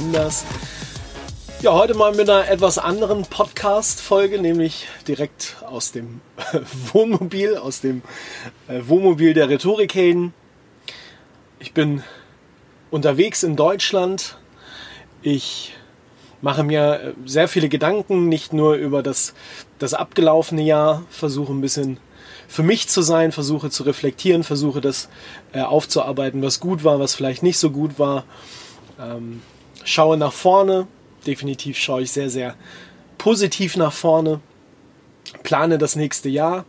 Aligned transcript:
Gründers. 0.00 0.46
Ja, 1.60 1.74
heute 1.74 1.92
mal 1.92 2.14
mit 2.14 2.30
einer 2.30 2.48
etwas 2.48 2.78
anderen 2.78 3.26
Podcast-Folge, 3.26 4.40
nämlich 4.40 4.88
direkt 5.06 5.56
aus 5.66 5.92
dem 5.92 6.22
Wohnmobil, 6.94 7.58
aus 7.58 7.82
dem 7.82 8.00
äh, 8.66 8.80
Wohnmobil 8.86 9.34
der 9.34 9.50
Rhetorikhelden. 9.50 10.32
Ich 11.58 11.74
bin 11.74 12.02
unterwegs 12.90 13.42
in 13.42 13.56
Deutschland. 13.56 14.38
Ich 15.20 15.74
mache 16.40 16.64
mir 16.64 17.00
äh, 17.00 17.12
sehr 17.26 17.46
viele 17.46 17.68
Gedanken, 17.68 18.30
nicht 18.30 18.54
nur 18.54 18.76
über 18.76 19.02
das, 19.02 19.34
das 19.78 19.92
abgelaufene 19.92 20.62
Jahr, 20.62 21.02
versuche 21.10 21.52
ein 21.52 21.60
bisschen 21.60 21.98
für 22.48 22.62
mich 22.62 22.88
zu 22.88 23.02
sein, 23.02 23.32
versuche 23.32 23.68
zu 23.68 23.82
reflektieren, 23.82 24.44
versuche 24.44 24.80
das 24.80 25.10
äh, 25.52 25.60
aufzuarbeiten, 25.60 26.40
was 26.40 26.58
gut 26.58 26.84
war, 26.84 26.98
was 27.00 27.14
vielleicht 27.14 27.42
nicht 27.42 27.58
so 27.58 27.70
gut 27.70 27.98
war. 27.98 28.24
Ähm, 28.98 29.42
schaue 29.90 30.16
nach 30.16 30.32
vorne, 30.32 30.86
definitiv 31.26 31.76
schaue 31.78 32.02
ich 32.02 32.12
sehr, 32.12 32.30
sehr 32.30 32.54
positiv 33.18 33.76
nach 33.76 33.92
vorne, 33.92 34.40
plane 35.42 35.78
das 35.78 35.96
nächste 35.96 36.28
Jahr. 36.28 36.64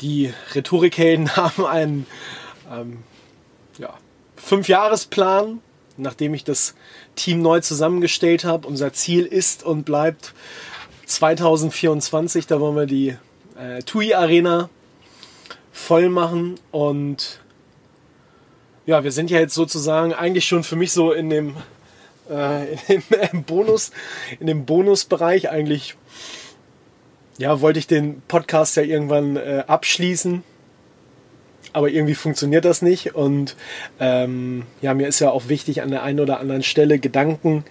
Die 0.00 0.32
Rhetorikhelden 0.54 1.36
haben 1.36 1.64
einen 1.64 2.06
ähm, 2.70 3.02
ja, 3.78 3.94
Fünfjahresplan, 4.36 5.60
nachdem 5.96 6.34
ich 6.34 6.44
das 6.44 6.74
Team 7.14 7.42
neu 7.42 7.60
zusammengestellt 7.60 8.44
habe. 8.44 8.66
Unser 8.66 8.92
Ziel 8.92 9.24
ist 9.24 9.62
und 9.62 9.84
bleibt 9.84 10.34
2024, 11.06 12.46
da 12.46 12.60
wollen 12.60 12.76
wir 12.76 12.86
die 12.86 13.16
äh, 13.58 13.82
TUI 13.82 14.14
Arena 14.14 14.70
voll 15.72 16.08
machen 16.08 16.58
und 16.70 17.39
ja, 18.90 19.04
wir 19.04 19.12
sind 19.12 19.30
ja 19.30 19.38
jetzt 19.38 19.54
sozusagen 19.54 20.12
eigentlich 20.12 20.46
schon 20.46 20.64
für 20.64 20.74
mich 20.74 20.90
so 20.90 21.12
in 21.12 21.30
dem, 21.30 21.54
äh, 22.28 22.72
in 22.92 23.02
dem 23.08 23.44
Bonus, 23.46 23.92
in 24.40 24.48
dem 24.48 24.66
Bonusbereich 24.66 25.48
eigentlich. 25.48 25.94
Ja, 27.38 27.60
wollte 27.60 27.78
ich 27.78 27.86
den 27.86 28.20
Podcast 28.26 28.76
ja 28.76 28.82
irgendwann 28.82 29.36
äh, 29.36 29.62
abschließen, 29.68 30.42
aber 31.72 31.88
irgendwie 31.88 32.16
funktioniert 32.16 32.64
das 32.64 32.82
nicht 32.82 33.14
und 33.14 33.54
ähm, 34.00 34.64
ja, 34.82 34.92
mir 34.92 35.06
ist 35.06 35.20
ja 35.20 35.30
auch 35.30 35.48
wichtig 35.48 35.82
an 35.82 35.90
der 35.92 36.02
einen 36.02 36.18
oder 36.18 36.40
anderen 36.40 36.64
Stelle 36.64 36.98
Gedanken, 36.98 37.64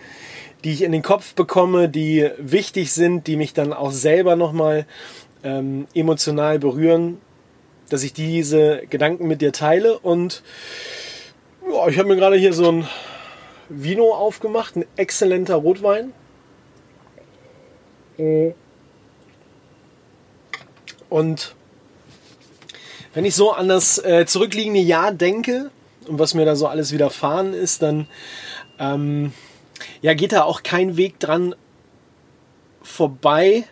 die 0.64 0.72
ich 0.72 0.84
in 0.84 0.94
den 0.94 1.03
Kopf 1.03 1.34
bekomme, 1.34 1.90
die 1.90 2.30
wichtig 2.38 2.94
sind, 2.94 3.28
die 3.28 3.36
mich 3.36 3.53
dann 3.53 3.73
auch 3.73 3.92
selber 3.92 4.38
nochmal 4.38 4.86
ähm, 5.44 5.86
emotional 5.94 6.59
berühren, 6.59 7.17
dass 7.90 8.03
ich 8.03 8.14
diese 8.14 8.84
Gedanken 8.90 9.28
mit 9.28 9.42
dir 9.42 9.52
teile. 9.52 10.00
Und 10.00 10.44
ja, 11.80 11.88
ich 11.88 11.97
habe 11.97 12.09
mir 12.09 12.16
gerade 12.16 12.35
hier 12.35 12.53
so 12.53 12.72
ein 12.72 12.88
Vino 13.69 14.13
aufgemacht, 14.13 14.75
ein 14.75 14.85
exzellenter 14.95 15.55
Rotwein. 15.55 16.13
Und 21.09 21.55
wenn 23.13 23.25
ich 23.25 23.35
so 23.35 23.51
an 23.51 23.69
das 23.69 23.97
äh, 24.03 24.25
zurückliegende 24.25 24.81
Jahr 24.81 25.13
denke 25.13 25.72
und 26.07 26.19
was 26.19 26.34
mir 26.34 26.45
da 26.45 26.56
so 26.56 26.68
alles 26.68 26.91
widerfahren 26.91 27.53
ist, 27.53 27.81
dann 27.81 28.07
ähm, 28.78 29.31
ja, 30.01 30.13
geht 30.13 30.34
da 30.34 30.44
auch 30.44 30.63
kein 30.63 30.97
Weg 30.97 31.19
dran 31.19 31.56
vorbei, 32.81 33.63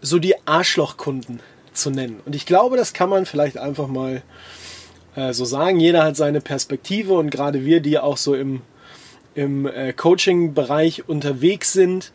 so 0.00 0.18
die 0.18 0.34
Arschlochkunden 0.46 1.40
zu 1.72 1.90
nennen. 1.90 2.20
Und 2.24 2.36
ich 2.36 2.46
glaube, 2.46 2.76
das 2.76 2.92
kann 2.92 3.08
man 3.08 3.26
vielleicht 3.26 3.58
einfach 3.58 3.88
mal 3.88 4.22
äh, 5.14 5.32
so 5.32 5.44
sagen. 5.44 5.80
Jeder 5.80 6.04
hat 6.04 6.16
seine 6.16 6.40
Perspektive 6.40 7.14
und 7.14 7.30
gerade 7.30 7.64
wir, 7.64 7.80
die 7.80 7.98
auch 7.98 8.16
so 8.16 8.34
im, 8.34 8.62
im 9.34 9.66
äh, 9.66 9.92
Coaching-Bereich 9.92 11.08
unterwegs 11.08 11.72
sind, 11.72 12.12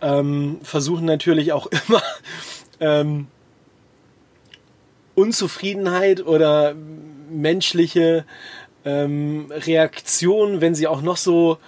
ähm, 0.00 0.58
versuchen 0.62 1.04
natürlich 1.04 1.52
auch 1.52 1.68
immer 1.88 2.02
ähm, 2.80 3.26
Unzufriedenheit 5.14 6.24
oder 6.26 6.74
menschliche 7.30 8.24
ähm, 8.84 9.46
Reaktionen, 9.50 10.60
wenn 10.60 10.74
sie 10.74 10.86
auch 10.86 11.02
noch 11.02 11.16
so 11.16 11.58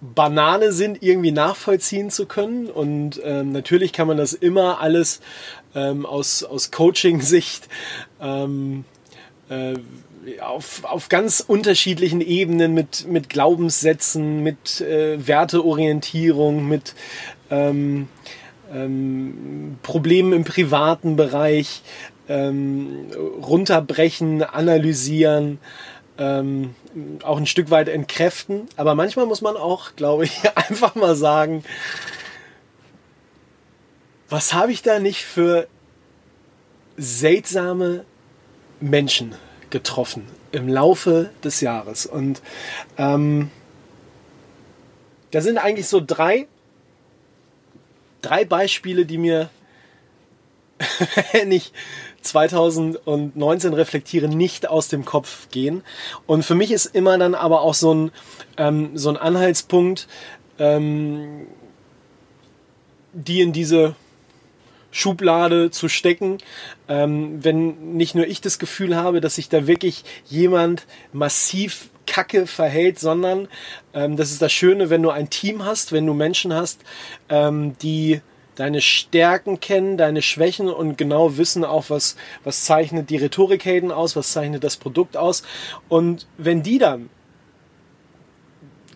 Banane 0.00 0.72
sind, 0.72 1.02
irgendwie 1.02 1.32
nachvollziehen 1.32 2.10
zu 2.10 2.26
können. 2.26 2.68
Und 2.68 3.20
ähm, 3.24 3.52
natürlich 3.52 3.92
kann 3.92 4.08
man 4.08 4.16
das 4.16 4.32
immer 4.32 4.80
alles 4.80 5.20
ähm, 5.74 6.04
aus, 6.04 6.42
aus 6.42 6.70
Coaching-Sicht 6.70 7.68
ähm, 8.20 8.84
äh, 8.84 8.95
auf, 10.40 10.84
auf 10.84 11.08
ganz 11.08 11.44
unterschiedlichen 11.46 12.20
Ebenen 12.20 12.74
mit, 12.74 13.06
mit 13.06 13.28
Glaubenssätzen, 13.28 14.42
mit 14.42 14.80
äh, 14.80 15.24
Werteorientierung, 15.24 16.68
mit 16.68 16.94
ähm, 17.50 18.08
ähm, 18.72 19.78
Problemen 19.82 20.32
im 20.32 20.44
privaten 20.44 21.16
Bereich 21.16 21.82
ähm, 22.28 23.06
runterbrechen, 23.40 24.42
analysieren 24.42 25.58
ähm, 26.18 26.74
auch 27.22 27.36
ein 27.36 27.46
Stück 27.46 27.70
weit 27.70 27.88
entkräften. 27.88 28.68
Aber 28.76 28.94
manchmal 28.94 29.26
muss 29.26 29.42
man 29.42 29.56
auch, 29.56 29.96
glaube 29.96 30.24
ich, 30.24 30.40
einfach 30.54 30.94
mal 30.94 31.14
sagen, 31.14 31.64
was 34.28 34.54
habe 34.54 34.72
ich 34.72 34.82
da 34.82 34.98
nicht 34.98 35.24
für 35.24 35.68
seltsame 36.96 38.04
Menschen 38.80 39.34
getroffen 39.70 40.26
im 40.52 40.68
Laufe 40.68 41.30
des 41.44 41.60
Jahres. 41.60 42.06
Und 42.06 42.40
ähm, 42.98 43.50
da 45.30 45.40
sind 45.40 45.58
eigentlich 45.58 45.88
so 45.88 46.00
drei, 46.04 46.46
drei 48.22 48.44
Beispiele, 48.44 49.06
die 49.06 49.18
mir, 49.18 49.50
wenn 51.32 51.52
ich 51.52 51.72
2019 52.22 53.72
reflektiere, 53.72 54.28
nicht 54.28 54.68
aus 54.68 54.88
dem 54.88 55.04
Kopf 55.04 55.48
gehen. 55.50 55.82
Und 56.26 56.44
für 56.44 56.54
mich 56.54 56.72
ist 56.72 56.86
immer 56.86 57.18
dann 57.18 57.34
aber 57.34 57.62
auch 57.62 57.74
so 57.74 57.94
ein, 57.94 58.10
ähm, 58.56 58.96
so 58.96 59.08
ein 59.10 59.16
Anhaltspunkt, 59.16 60.08
ähm, 60.58 61.46
die 63.12 63.40
in 63.40 63.52
diese 63.52 63.94
Schublade 64.96 65.70
zu 65.70 65.90
stecken, 65.90 66.38
ähm, 66.88 67.44
wenn 67.44 67.96
nicht 67.96 68.14
nur 68.14 68.26
ich 68.26 68.40
das 68.40 68.58
Gefühl 68.58 68.96
habe, 68.96 69.20
dass 69.20 69.34
sich 69.34 69.50
da 69.50 69.66
wirklich 69.66 70.04
jemand 70.24 70.86
massiv 71.12 71.90
kacke 72.06 72.46
verhält, 72.46 72.98
sondern 72.98 73.48
ähm, 73.92 74.16
das 74.16 74.30
ist 74.30 74.40
das 74.40 74.52
Schöne, 74.52 74.88
wenn 74.88 75.02
du 75.02 75.10
ein 75.10 75.28
Team 75.28 75.66
hast, 75.66 75.92
wenn 75.92 76.06
du 76.06 76.14
Menschen 76.14 76.54
hast, 76.54 76.80
ähm, 77.28 77.76
die 77.82 78.22
deine 78.54 78.80
Stärken 78.80 79.60
kennen, 79.60 79.98
deine 79.98 80.22
Schwächen 80.22 80.70
und 80.70 80.96
genau 80.96 81.36
wissen 81.36 81.62
auch, 81.62 81.90
was, 81.90 82.16
was 82.42 82.64
zeichnet 82.64 83.10
die 83.10 83.18
Rhetorikhelden 83.18 83.92
aus, 83.92 84.16
was 84.16 84.32
zeichnet 84.32 84.64
das 84.64 84.78
Produkt 84.78 85.18
aus. 85.18 85.42
Und 85.88 86.26
wenn 86.38 86.62
die 86.62 86.78
dann 86.78 87.10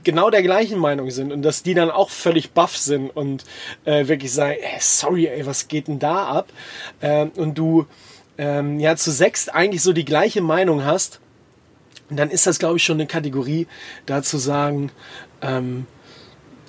genau 0.04 0.30
der 0.30 0.42
gleichen 0.42 0.78
Meinung 0.78 1.10
sind 1.10 1.32
und 1.32 1.42
dass 1.42 1.62
die 1.62 1.74
dann 1.74 1.90
auch 1.90 2.10
völlig 2.10 2.52
baff 2.52 2.76
sind 2.76 3.10
und 3.10 3.44
äh, 3.84 4.08
wirklich 4.08 4.32
sagen, 4.32 4.56
ey, 4.60 4.78
sorry, 4.80 5.26
ey, 5.26 5.46
was 5.46 5.68
geht 5.68 5.88
denn 5.88 5.98
da 5.98 6.26
ab? 6.26 6.52
Ähm, 7.02 7.30
und 7.36 7.56
du 7.56 7.86
ähm, 8.38 8.80
ja 8.80 8.96
zu 8.96 9.10
sechst 9.10 9.54
eigentlich 9.54 9.82
so 9.82 9.92
die 9.92 10.04
gleiche 10.04 10.40
Meinung 10.40 10.84
hast, 10.84 11.20
dann 12.08 12.30
ist 12.30 12.46
das, 12.46 12.58
glaube 12.58 12.78
ich, 12.78 12.84
schon 12.84 12.96
eine 12.96 13.06
Kategorie, 13.06 13.66
da 14.06 14.22
zu 14.22 14.38
sagen, 14.38 14.90
ähm, 15.42 15.86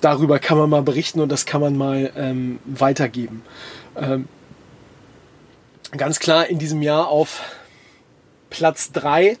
darüber 0.00 0.38
kann 0.38 0.58
man 0.58 0.70
mal 0.70 0.82
berichten 0.82 1.20
und 1.20 1.30
das 1.30 1.46
kann 1.46 1.60
man 1.60 1.76
mal 1.76 2.12
ähm, 2.16 2.58
weitergeben. 2.64 3.42
Ähm, 3.96 4.28
ganz 5.96 6.20
klar 6.20 6.46
in 6.46 6.58
diesem 6.58 6.82
Jahr 6.82 7.08
auf 7.08 7.42
Platz 8.50 8.92
3 8.92 9.38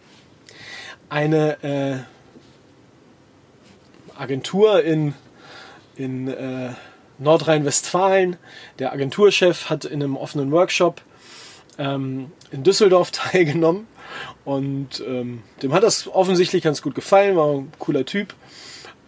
eine 1.08 1.62
äh, 1.62 1.98
Agentur 4.22 4.82
in, 4.84 5.14
in 5.96 6.28
äh, 6.28 6.70
Nordrhein-Westfalen. 7.18 8.36
Der 8.78 8.92
Agenturchef 8.92 9.68
hat 9.68 9.84
in 9.84 10.02
einem 10.02 10.16
offenen 10.16 10.52
Workshop 10.52 11.02
ähm, 11.78 12.30
in 12.52 12.62
Düsseldorf 12.62 13.10
teilgenommen. 13.12 13.88
Und 14.44 15.02
ähm, 15.06 15.42
dem 15.62 15.72
hat 15.72 15.82
das 15.82 16.06
offensichtlich 16.06 16.62
ganz 16.62 16.82
gut 16.82 16.94
gefallen, 16.94 17.36
war 17.36 17.48
ein 17.48 17.72
cooler 17.78 18.04
Typ, 18.04 18.34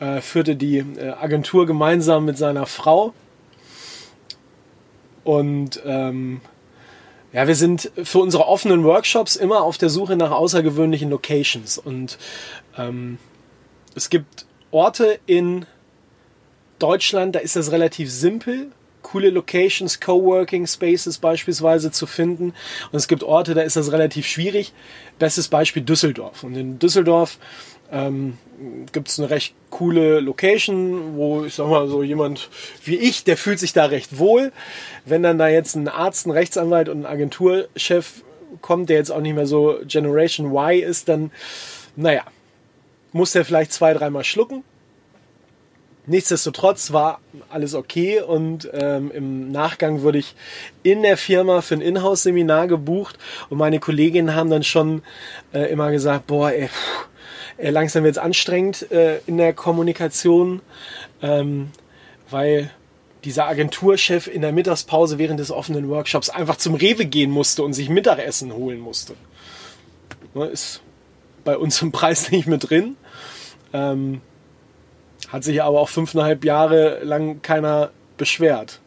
äh, 0.00 0.20
führte 0.20 0.56
die 0.56 0.78
äh, 0.78 1.10
Agentur 1.10 1.66
gemeinsam 1.66 2.24
mit 2.24 2.36
seiner 2.36 2.66
Frau. 2.66 3.12
Und 5.22 5.80
ähm, 5.84 6.40
ja, 7.32 7.46
wir 7.46 7.54
sind 7.54 7.90
für 8.02 8.18
unsere 8.18 8.46
offenen 8.46 8.84
Workshops 8.84 9.36
immer 9.36 9.62
auf 9.62 9.78
der 9.78 9.90
Suche 9.90 10.16
nach 10.16 10.30
außergewöhnlichen 10.30 11.10
Locations. 11.10 11.78
Und 11.78 12.18
ähm, 12.76 13.18
es 13.94 14.08
gibt 14.10 14.46
Orte 14.74 15.20
in 15.26 15.66
Deutschland, 16.80 17.36
da 17.36 17.38
ist 17.38 17.54
das 17.54 17.70
relativ 17.70 18.10
simpel, 18.10 18.72
coole 19.02 19.30
Locations, 19.30 20.00
Coworking 20.00 20.66
Spaces 20.66 21.18
beispielsweise 21.18 21.92
zu 21.92 22.06
finden. 22.06 22.54
Und 22.90 22.96
es 22.96 23.06
gibt 23.06 23.22
Orte, 23.22 23.54
da 23.54 23.62
ist 23.62 23.76
das 23.76 23.92
relativ 23.92 24.26
schwierig. 24.26 24.72
Bestes 25.20 25.46
Beispiel 25.46 25.82
Düsseldorf. 25.82 26.42
Und 26.42 26.56
in 26.56 26.80
Düsseldorf 26.80 27.38
ähm, 27.92 28.36
gibt 28.90 29.08
es 29.08 29.20
eine 29.20 29.30
recht 29.30 29.54
coole 29.70 30.18
Location, 30.18 31.14
wo 31.16 31.44
ich 31.44 31.54
sag 31.54 31.68
mal 31.68 31.86
so 31.86 32.02
jemand 32.02 32.48
wie 32.84 32.96
ich, 32.96 33.22
der 33.22 33.36
fühlt 33.36 33.60
sich 33.60 33.74
da 33.74 33.84
recht 33.84 34.18
wohl. 34.18 34.50
Wenn 35.04 35.22
dann 35.22 35.38
da 35.38 35.46
jetzt 35.46 35.76
ein 35.76 35.86
Arzt, 35.86 36.26
ein 36.26 36.32
Rechtsanwalt 36.32 36.88
und 36.88 37.02
ein 37.02 37.06
Agenturchef 37.06 38.24
kommt, 38.60 38.88
der 38.88 38.96
jetzt 38.96 39.12
auch 39.12 39.20
nicht 39.20 39.34
mehr 39.34 39.46
so 39.46 39.78
Generation 39.86 40.52
Y 40.52 40.82
ist, 40.82 41.08
dann, 41.08 41.30
naja, 41.94 42.24
muss 43.14 43.32
der 43.32 43.44
vielleicht 43.44 43.72
zwei, 43.72 43.94
dreimal 43.94 44.24
schlucken. 44.24 44.64
Nichtsdestotrotz 46.06 46.92
war 46.92 47.20
alles 47.48 47.74
okay 47.74 48.20
und 48.20 48.68
ähm, 48.74 49.10
im 49.10 49.50
Nachgang 49.50 50.02
wurde 50.02 50.18
ich 50.18 50.34
in 50.82 51.02
der 51.02 51.16
Firma 51.16 51.62
für 51.62 51.76
ein 51.76 51.80
Inhouse-Seminar 51.80 52.66
gebucht 52.66 53.18
und 53.48 53.56
meine 53.56 53.80
Kolleginnen 53.80 54.34
haben 54.34 54.50
dann 54.50 54.64
schon 54.64 55.02
äh, 55.54 55.70
immer 55.70 55.90
gesagt, 55.90 56.26
boah, 56.26 56.50
ey, 56.50 56.68
ey 57.56 57.70
langsam 57.70 58.04
wird 58.04 58.16
es 58.16 58.22
anstrengend 58.22 58.90
äh, 58.92 59.20
in 59.26 59.38
der 59.38 59.54
Kommunikation, 59.54 60.60
ähm, 61.22 61.70
weil 62.28 62.70
dieser 63.24 63.46
Agenturchef 63.46 64.26
in 64.26 64.42
der 64.42 64.52
Mittagspause 64.52 65.16
während 65.18 65.40
des 65.40 65.50
offenen 65.50 65.88
Workshops 65.88 66.28
einfach 66.28 66.56
zum 66.56 66.74
Rewe 66.74 67.06
gehen 67.06 67.30
musste 67.30 67.62
und 67.62 67.72
sich 67.72 67.88
Mittagessen 67.88 68.52
holen 68.52 68.80
musste. 68.80 69.14
Ne, 70.34 70.46
ist 70.46 70.82
bei 71.44 71.56
uns 71.56 71.80
im 71.80 71.92
Preis 71.92 72.30
nicht 72.30 72.46
mit 72.46 72.68
drin. 72.68 72.96
Ähm, 73.74 74.22
hat 75.28 75.44
sich 75.44 75.62
aber 75.62 75.80
auch 75.80 75.88
fünfeinhalb 75.88 76.44
Jahre 76.44 77.02
lang 77.02 77.42
keiner 77.42 77.90
beschwert. 78.16 78.80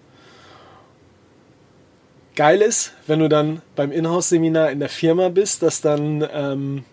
Geil 2.36 2.62
ist, 2.62 2.94
wenn 3.08 3.20
du 3.20 3.30
dann 3.30 3.62
beim 3.76 3.92
Inhouse-Seminar 3.92 4.72
in 4.72 4.80
der 4.80 4.90
Firma 4.90 5.30
bist, 5.30 5.64
dass 5.64 5.82
dann 5.82 6.28
ähm, 6.32 6.86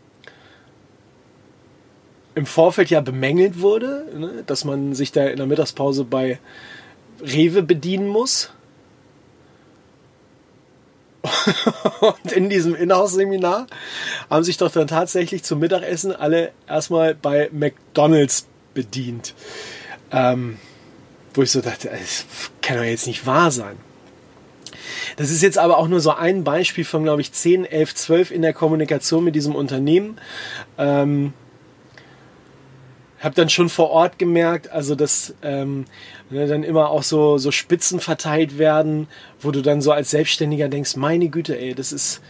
im 2.34 2.46
Vorfeld 2.46 2.90
ja 2.90 3.00
bemängelt 3.00 3.60
wurde, 3.60 4.06
ne, 4.16 4.42
dass 4.46 4.64
man 4.64 4.94
sich 4.94 5.12
da 5.12 5.26
in 5.26 5.36
der 5.36 5.46
Mittagspause 5.46 6.04
bei 6.04 6.38
Rewe 7.20 7.62
bedienen 7.62 8.08
muss. 8.08 8.52
Und 12.00 12.32
in 12.32 12.50
diesem 12.50 12.74
Inhouse-Seminar 12.74 13.66
haben 14.28 14.44
sich 14.44 14.58
doch 14.58 14.70
dann 14.70 14.86
tatsächlich 14.86 15.42
zum 15.42 15.58
Mittagessen 15.58 16.14
alle 16.14 16.52
erstmal 16.68 17.14
bei 17.14 17.48
McDonalds 17.52 18.46
bedient. 18.74 19.34
Ähm, 20.12 20.58
wo 21.32 21.42
ich 21.42 21.50
so 21.50 21.60
dachte, 21.60 21.88
das 21.90 22.26
kann 22.62 22.76
doch 22.76 22.84
jetzt 22.84 23.06
nicht 23.06 23.26
wahr 23.26 23.50
sein. 23.50 23.76
Das 25.16 25.30
ist 25.30 25.42
jetzt 25.42 25.58
aber 25.58 25.78
auch 25.78 25.88
nur 25.88 26.00
so 26.00 26.10
ein 26.10 26.44
Beispiel 26.44 26.84
von, 26.84 27.04
glaube 27.04 27.20
ich, 27.20 27.32
10, 27.32 27.64
11, 27.64 27.94
12 27.94 28.30
in 28.30 28.42
der 28.42 28.52
Kommunikation 28.52 29.24
mit 29.24 29.34
diesem 29.34 29.54
Unternehmen. 29.54 30.18
Ähm, 30.78 31.32
habe 33.24 33.34
dann 33.34 33.48
schon 33.48 33.68
vor 33.68 33.90
Ort 33.90 34.18
gemerkt, 34.18 34.70
also 34.70 34.94
dass 34.94 35.34
ähm, 35.42 35.86
ne, 36.30 36.46
dann 36.46 36.62
immer 36.62 36.90
auch 36.90 37.02
so, 37.02 37.38
so 37.38 37.50
Spitzen 37.50 37.98
verteilt 37.98 38.58
werden, 38.58 39.08
wo 39.40 39.50
du 39.50 39.62
dann 39.62 39.80
so 39.80 39.92
als 39.92 40.10
Selbstständiger 40.10 40.68
denkst, 40.68 40.96
meine 40.96 41.28
Güte, 41.28 41.58
ey, 41.58 41.74
das 41.74 41.92
ist 41.92 42.20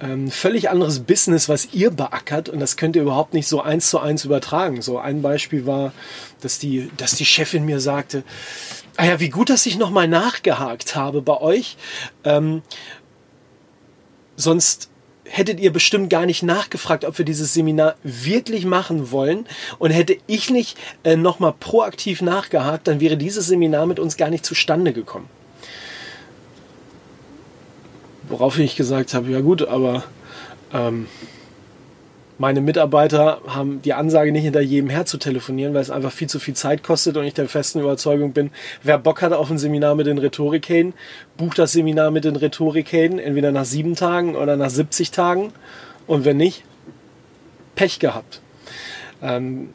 ähm, 0.00 0.30
völlig 0.30 0.68
anderes 0.68 1.00
Business, 1.00 1.48
was 1.48 1.72
ihr 1.72 1.90
beackert 1.90 2.50
und 2.50 2.60
das 2.60 2.76
könnt 2.76 2.94
ihr 2.94 3.02
überhaupt 3.02 3.32
nicht 3.32 3.48
so 3.48 3.62
eins 3.62 3.88
zu 3.88 4.00
eins 4.00 4.24
übertragen. 4.24 4.82
So 4.82 4.98
ein 4.98 5.22
Beispiel 5.22 5.66
war, 5.66 5.92
dass 6.42 6.58
die, 6.58 6.90
dass 6.96 7.14
die 7.14 7.24
Chefin 7.24 7.64
mir 7.64 7.80
sagte, 7.80 8.22
ah 8.96 9.06
ja, 9.06 9.20
wie 9.20 9.30
gut, 9.30 9.48
dass 9.50 9.66
ich 9.66 9.78
nochmal 9.78 10.08
nachgehakt 10.08 10.94
habe 10.94 11.22
bei 11.22 11.40
euch. 11.40 11.76
Ähm, 12.24 12.62
sonst 14.36 14.90
hättet 15.24 15.60
ihr 15.60 15.72
bestimmt 15.72 16.10
gar 16.10 16.26
nicht 16.26 16.42
nachgefragt, 16.42 17.04
ob 17.04 17.18
wir 17.18 17.24
dieses 17.24 17.54
Seminar 17.54 17.96
wirklich 18.02 18.64
machen 18.64 19.10
wollen. 19.10 19.46
Und 19.78 19.90
hätte 19.90 20.16
ich 20.26 20.50
nicht 20.50 20.78
äh, 21.02 21.16
nochmal 21.16 21.54
proaktiv 21.58 22.22
nachgehakt, 22.22 22.86
dann 22.88 23.00
wäre 23.00 23.16
dieses 23.16 23.46
Seminar 23.46 23.86
mit 23.86 23.98
uns 23.98 24.16
gar 24.16 24.30
nicht 24.30 24.44
zustande 24.44 24.92
gekommen. 24.92 25.28
Worauf 28.28 28.58
ich 28.58 28.76
gesagt 28.76 29.14
habe, 29.14 29.30
ja 29.30 29.40
gut, 29.40 29.66
aber 29.66 30.04
ähm, 30.72 31.06
meine 32.38 32.60
Mitarbeiter 32.60 33.40
haben 33.46 33.80
die 33.82 33.94
Ansage 33.94 34.32
nicht 34.32 34.42
hinter 34.42 34.60
jedem 34.60 34.90
her 34.90 35.06
zu 35.06 35.18
telefonieren, 35.18 35.74
weil 35.74 35.82
es 35.82 35.90
einfach 35.90 36.12
viel 36.12 36.28
zu 36.28 36.38
viel 36.38 36.54
Zeit 36.54 36.82
kostet 36.82 37.16
und 37.16 37.24
ich 37.24 37.34
der 37.34 37.48
festen 37.48 37.80
Überzeugung 37.80 38.32
bin, 38.32 38.50
wer 38.82 38.98
Bock 38.98 39.22
hat 39.22 39.32
auf 39.32 39.50
ein 39.50 39.58
Seminar 39.58 39.94
mit 39.94 40.06
den 40.06 40.18
Rhetorikhelden, 40.18 40.94
bucht 41.36 41.58
das 41.58 41.72
Seminar 41.72 42.10
mit 42.10 42.24
den 42.24 42.36
Rhetorikhelden, 42.36 43.18
entweder 43.18 43.52
nach 43.52 43.64
sieben 43.64 43.94
Tagen 43.94 44.34
oder 44.36 44.56
nach 44.56 44.70
70 44.70 45.10
Tagen 45.10 45.52
und 46.06 46.24
wenn 46.24 46.36
nicht, 46.36 46.64
Pech 47.76 47.98
gehabt. 47.98 48.40
Ähm, 49.22 49.70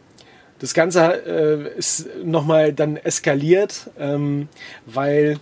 das 0.59 0.73
Ganze 0.73 1.25
äh, 1.25 1.77
ist 1.77 2.07
nochmal 2.23 2.73
dann 2.73 2.97
eskaliert, 2.97 3.89
ähm, 3.97 4.49
weil 4.85 5.37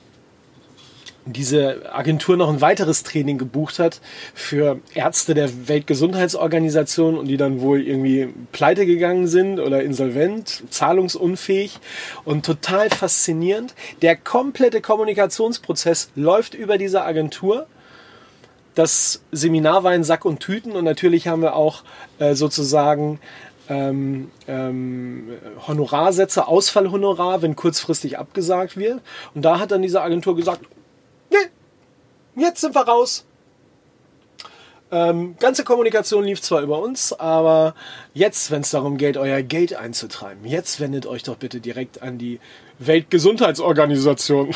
diese 1.33 1.94
Agentur 1.94 2.38
noch 2.38 2.50
ein 2.50 2.62
weiteres 2.62 3.03
Training 3.03 3.38
gebucht 3.38 3.79
hat 3.79 4.01
für 4.33 4.79
Ärzte 4.94 5.33
der 5.33 5.68
Weltgesundheitsorganisation 5.68 7.18
und 7.18 7.27
die 7.27 7.38
dann 7.38 7.62
wohl 7.62 7.81
irgendwie 7.81 8.29
pleite 8.51 8.85
gegangen 8.85 9.27
sind 9.27 9.59
oder 9.59 9.83
insolvent, 9.83 10.63
zahlungsunfähig 10.69 11.79
und 12.25 12.45
total 12.45 12.89
faszinierend. 12.89 13.75
Der 14.01 14.15
komplette 14.15 14.81
Kommunikationsprozess 14.81 16.12
läuft 16.15 16.53
über 16.53 16.77
diese 16.77 17.03
Agentur. 17.03 17.68
Das 18.75 19.21
Seminar 19.31 19.83
war 19.83 19.95
in 19.95 20.03
Sack 20.03 20.24
und 20.24 20.39
Tüten 20.39 20.74
und 20.74 20.83
natürlich 20.83 21.27
haben 21.27 21.41
wir 21.41 21.56
auch 21.56 21.83
äh, 22.19 22.35
sozusagen 22.35 23.19
ähm, 23.69 24.31
ähm, 24.47 25.29
Honorarsätze, 25.68 26.47
Ausfallhonorar, 26.47 27.41
wenn 27.41 27.55
kurzfristig 27.55 28.17
abgesagt 28.17 28.77
wird. 28.77 29.01
Und 29.34 29.43
da 29.43 29.60
hat 29.60 29.72
dann 29.72 29.81
diese 29.81 30.01
Agentur 30.01 30.36
gesagt, 30.36 30.62
Jetzt 32.38 32.62
sind 32.62 32.75
wir 32.75 32.82
raus. 32.82 33.25
Ähm, 34.89 35.36
ganze 35.39 35.65
Kommunikation 35.65 36.24
lief 36.24 36.41
zwar 36.41 36.62
über 36.62 36.79
uns, 36.79 37.12
aber 37.12 37.75
jetzt, 38.13 38.51
wenn 38.51 38.62
es 38.62 38.70
darum 38.70 38.98
geht, 38.98 39.17
euer 39.17 39.41
Geld 39.41 39.75
einzutreiben, 39.75 40.46
jetzt 40.46 40.79
wendet 40.79 41.06
euch 41.06 41.24
doch 41.24 41.36
bitte 41.36 41.60
direkt 41.60 42.01
an 42.01 42.17
die 42.17 42.39
Weltgesundheitsorganisation. 42.79 44.56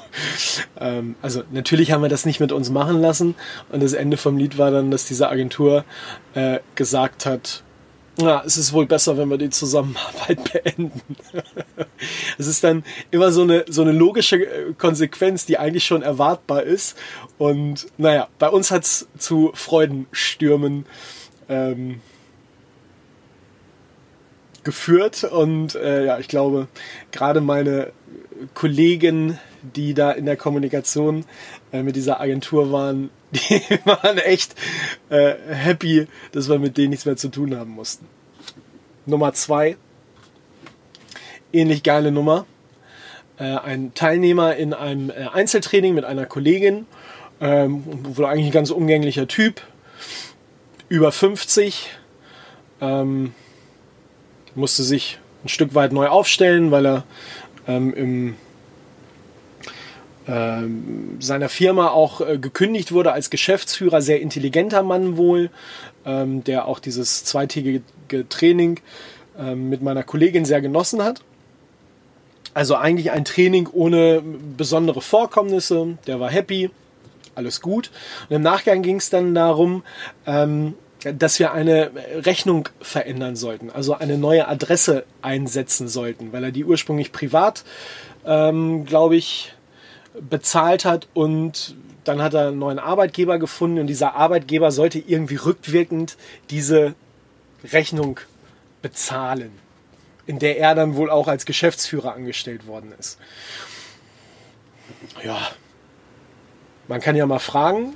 ähm, 0.80 1.14
also 1.20 1.42
natürlich 1.50 1.92
haben 1.92 2.00
wir 2.00 2.08
das 2.08 2.24
nicht 2.24 2.40
mit 2.40 2.52
uns 2.52 2.70
machen 2.70 3.02
lassen 3.02 3.34
und 3.70 3.82
das 3.82 3.92
Ende 3.92 4.16
vom 4.16 4.38
Lied 4.38 4.56
war 4.56 4.70
dann, 4.70 4.90
dass 4.90 5.04
diese 5.04 5.28
Agentur 5.28 5.84
äh, 6.32 6.60
gesagt 6.74 7.26
hat, 7.26 7.62
ja, 8.18 8.42
es 8.44 8.56
ist 8.56 8.72
wohl 8.72 8.86
besser, 8.86 9.16
wenn 9.16 9.28
wir 9.28 9.38
die 9.38 9.50
Zusammenarbeit 9.50 10.52
beenden. 10.52 11.16
es 12.38 12.46
ist 12.46 12.64
dann 12.64 12.84
immer 13.10 13.32
so 13.32 13.42
eine, 13.42 13.64
so 13.68 13.82
eine 13.82 13.92
logische 13.92 14.36
äh, 14.36 14.72
Konsequenz, 14.76 15.46
die 15.46 15.58
eigentlich 15.58 15.84
schon 15.84 16.02
erwartbar 16.02 16.62
ist. 16.62 16.96
Und 17.38 17.86
naja, 17.98 18.28
bei 18.38 18.48
uns 18.48 18.70
hat 18.70 18.84
es 18.84 19.08
zu 19.18 19.52
Freudenstürmen 19.54 20.86
ähm, 21.48 22.00
geführt. 24.64 25.24
Und 25.24 25.74
äh, 25.74 26.04
ja, 26.06 26.18
ich 26.18 26.28
glaube, 26.28 26.68
gerade 27.12 27.40
meine 27.40 27.92
Kollegen, 28.54 29.38
die 29.62 29.94
da 29.94 30.12
in 30.12 30.26
der 30.26 30.36
Kommunikation 30.36 31.24
äh, 31.72 31.82
mit 31.82 31.96
dieser 31.96 32.20
Agentur 32.20 32.72
waren, 32.72 33.10
die 33.30 33.62
waren 33.84 34.18
echt 34.18 34.54
äh, 35.08 35.34
happy, 35.48 36.06
dass 36.32 36.48
wir 36.48 36.58
mit 36.58 36.76
denen 36.76 36.90
nichts 36.90 37.06
mehr 37.06 37.16
zu 37.16 37.28
tun 37.28 37.56
haben 37.56 37.70
mussten. 37.70 38.06
Nummer 39.06 39.32
zwei, 39.32 39.76
ähnlich 41.52 41.82
geile 41.82 42.12
Nummer. 42.12 42.46
Äh, 43.38 43.56
ein 43.56 43.94
Teilnehmer 43.94 44.56
in 44.56 44.74
einem 44.74 45.10
äh, 45.10 45.26
Einzeltraining 45.32 45.94
mit 45.94 46.04
einer 46.04 46.26
Kollegin, 46.26 46.86
ähm, 47.40 47.84
wohl 48.16 48.26
eigentlich 48.26 48.46
ein 48.46 48.52
ganz 48.52 48.70
umgänglicher 48.70 49.26
Typ, 49.26 49.62
über 50.88 51.12
50, 51.12 51.88
ähm, 52.80 53.32
musste 54.54 54.82
sich 54.82 55.18
ein 55.44 55.48
Stück 55.48 55.74
weit 55.74 55.92
neu 55.92 56.08
aufstellen, 56.08 56.70
weil 56.70 56.86
er 56.86 57.04
ähm, 57.66 57.94
im 57.94 58.34
seiner 60.26 61.48
Firma 61.48 61.88
auch 61.88 62.20
äh, 62.20 62.38
gekündigt 62.38 62.92
wurde 62.92 63.12
als 63.12 63.30
Geschäftsführer, 63.30 64.02
sehr 64.02 64.20
intelligenter 64.20 64.82
Mann 64.82 65.16
wohl, 65.16 65.50
ähm, 66.04 66.44
der 66.44 66.66
auch 66.66 66.78
dieses 66.78 67.24
zweitägige 67.24 67.82
Training 68.28 68.80
ähm, 69.38 69.68
mit 69.70 69.82
meiner 69.82 70.02
Kollegin 70.02 70.44
sehr 70.44 70.60
genossen 70.60 71.02
hat. 71.02 71.22
Also 72.52 72.74
eigentlich 72.76 73.10
ein 73.12 73.24
Training 73.24 73.68
ohne 73.72 74.22
besondere 74.56 75.00
Vorkommnisse. 75.00 75.98
Der 76.06 76.20
war 76.20 76.30
happy, 76.30 76.70
alles 77.34 77.60
gut. 77.60 77.90
Und 78.28 78.36
im 78.36 78.42
Nachgang 78.42 78.82
ging 78.82 78.96
es 78.96 79.08
dann 79.08 79.34
darum, 79.34 79.84
ähm, 80.26 80.74
dass 81.02 81.38
wir 81.38 81.52
eine 81.52 81.90
Rechnung 82.14 82.68
verändern 82.80 83.36
sollten, 83.36 83.70
also 83.70 83.94
eine 83.94 84.18
neue 84.18 84.46
Adresse 84.48 85.04
einsetzen 85.22 85.88
sollten, 85.88 86.32
weil 86.32 86.44
er 86.44 86.50
die 86.50 86.64
ursprünglich 86.64 87.10
privat, 87.10 87.64
ähm, 88.26 88.84
glaube 88.84 89.16
ich, 89.16 89.54
bezahlt 90.18 90.84
hat 90.84 91.08
und 91.14 91.74
dann 92.04 92.22
hat 92.22 92.34
er 92.34 92.48
einen 92.48 92.58
neuen 92.58 92.78
Arbeitgeber 92.78 93.38
gefunden 93.38 93.78
und 93.78 93.86
dieser 93.86 94.14
Arbeitgeber 94.14 94.72
sollte 94.72 94.98
irgendwie 94.98 95.36
rückwirkend 95.36 96.16
diese 96.50 96.94
Rechnung 97.72 98.20
bezahlen, 98.82 99.52
in 100.26 100.38
der 100.38 100.58
er 100.58 100.74
dann 100.74 100.96
wohl 100.96 101.10
auch 101.10 101.28
als 101.28 101.44
Geschäftsführer 101.44 102.14
angestellt 102.14 102.66
worden 102.66 102.92
ist. 102.98 103.18
Ja, 105.22 105.38
man 106.88 107.00
kann 107.00 107.16
ja 107.16 107.26
mal 107.26 107.38
fragen. 107.38 107.94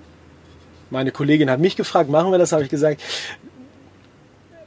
Meine 0.90 1.10
Kollegin 1.10 1.50
hat 1.50 1.60
mich 1.60 1.76
gefragt, 1.76 2.10
machen 2.10 2.30
wir 2.30 2.38
das? 2.38 2.52
Habe 2.52 2.62
ich 2.62 2.68
gesagt, 2.68 3.02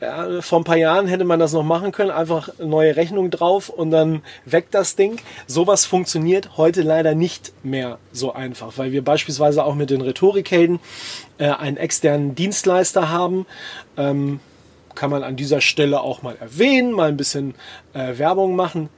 ja, 0.01 0.41
vor 0.41 0.59
ein 0.59 0.63
paar 0.63 0.77
Jahren 0.77 1.07
hätte 1.07 1.25
man 1.25 1.39
das 1.39 1.53
noch 1.53 1.63
machen 1.63 1.91
können, 1.91 2.11
einfach 2.11 2.49
neue 2.59 2.95
Rechnung 2.95 3.31
drauf 3.31 3.69
und 3.69 3.91
dann 3.91 4.21
weg 4.45 4.67
das 4.71 4.95
Ding. 4.95 5.19
Sowas 5.47 5.85
funktioniert 5.85 6.57
heute 6.57 6.81
leider 6.81 7.15
nicht 7.15 7.53
mehr 7.63 7.97
so 8.11 8.33
einfach, 8.33 8.77
weil 8.77 8.91
wir 8.91 9.03
beispielsweise 9.03 9.63
auch 9.63 9.75
mit 9.75 9.89
den 9.89 10.01
Rhetorikhelden 10.01 10.79
äh, 11.37 11.49
einen 11.49 11.77
externen 11.77 12.35
Dienstleister 12.35 13.09
haben. 13.09 13.45
Ähm, 13.97 14.39
kann 14.97 15.11
man 15.11 15.23
an 15.23 15.35
dieser 15.35 15.61
Stelle 15.61 16.01
auch 16.01 16.23
mal 16.23 16.35
erwähnen, 16.39 16.91
mal 16.91 17.09
ein 17.09 17.17
bisschen 17.17 17.53
äh, 17.93 18.17
Werbung 18.17 18.55
machen. 18.55 18.89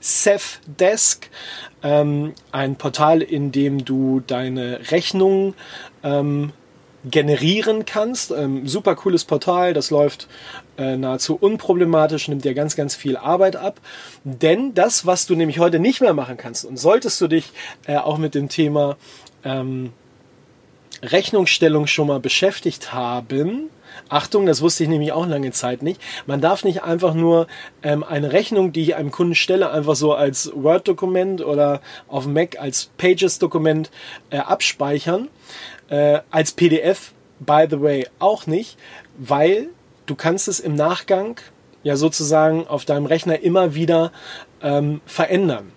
Desk, 0.66 1.30
ähm, 1.84 2.34
ein 2.54 2.78
Portal, 2.78 3.22
in 3.22 3.52
dem 3.52 3.84
du 3.84 4.22
deine 4.26 4.80
Rechnungen 4.92 5.56
ähm, 6.02 6.54
generieren 7.06 7.86
kannst. 7.86 8.32
Ähm, 8.32 8.68
super 8.68 8.96
cooles 8.96 9.26
Portal, 9.26 9.74
das 9.74 9.90
läuft 9.90 10.28
äh, 10.78 10.98
nahezu 10.98 11.36
unproblematisch, 11.36 12.28
nimmt 12.28 12.46
dir 12.46 12.54
ganz, 12.54 12.76
ganz 12.76 12.96
viel 12.96 13.18
Arbeit 13.18 13.56
ab. 13.56 13.80
Denn 14.24 14.74
das, 14.74 15.06
was 15.06 15.26
du 15.26 15.36
nämlich 15.36 15.60
heute 15.60 15.80
nicht 15.80 16.02
mehr 16.02 16.14
machen 16.14 16.38
kannst, 16.38 16.66
und 16.66 16.78
solltest 16.78 17.20
du 17.22 17.28
dich 17.28 17.52
äh, 17.88 17.98
auch 17.98 18.18
mit 18.18 18.36
dem 18.36 18.50
Thema 18.50 18.98
ähm, 19.44 19.94
Rechnungsstellung 21.02 21.88
schon 21.88 22.08
mal 22.08 22.20
beschäftigt 22.20 22.94
haben, 22.94 23.70
Achtung, 24.08 24.46
das 24.46 24.62
wusste 24.62 24.84
ich 24.84 24.90
nämlich 24.90 25.12
auch 25.12 25.28
lange 25.28 25.52
Zeit 25.52 25.84
nicht. 25.84 26.02
Man 26.26 26.42
darf 26.42 26.64
nicht 26.64 26.84
einfach 26.84 27.14
nur 27.14 27.48
ähm, 27.84 28.04
eine 28.04 28.32
Rechnung, 28.32 28.72
die 28.72 28.82
ich 28.82 28.96
einem 28.96 29.12
Kunden 29.12 29.36
stelle, 29.36 29.72
einfach 29.72 29.96
so 29.96 30.14
als 30.14 30.52
Word-Dokument 30.56 31.42
oder 31.42 31.82
auf 32.08 32.26
Mac 32.26 32.60
als 32.60 32.90
Pages-Dokument 32.98 33.92
äh, 34.30 34.38
abspeichern. 34.38 35.28
Äh, 35.90 36.20
als 36.30 36.52
PDF, 36.52 37.14
by 37.40 37.68
the 37.70 37.82
way, 37.82 38.08
auch 38.20 38.48
nicht, 38.48 38.78
weil 39.18 39.70
du 40.06 40.16
kannst 40.16 40.48
es 40.48 40.60
im 40.60 40.76
Nachgang 40.76 41.40
ja 41.84 41.96
sozusagen 41.96 42.68
auf 42.68 42.86
deinem 42.86 43.06
Rechner 43.06 43.42
immer 43.42 43.74
wieder 43.76 44.12
ähm, 44.62 45.02
verändern. 45.06 45.72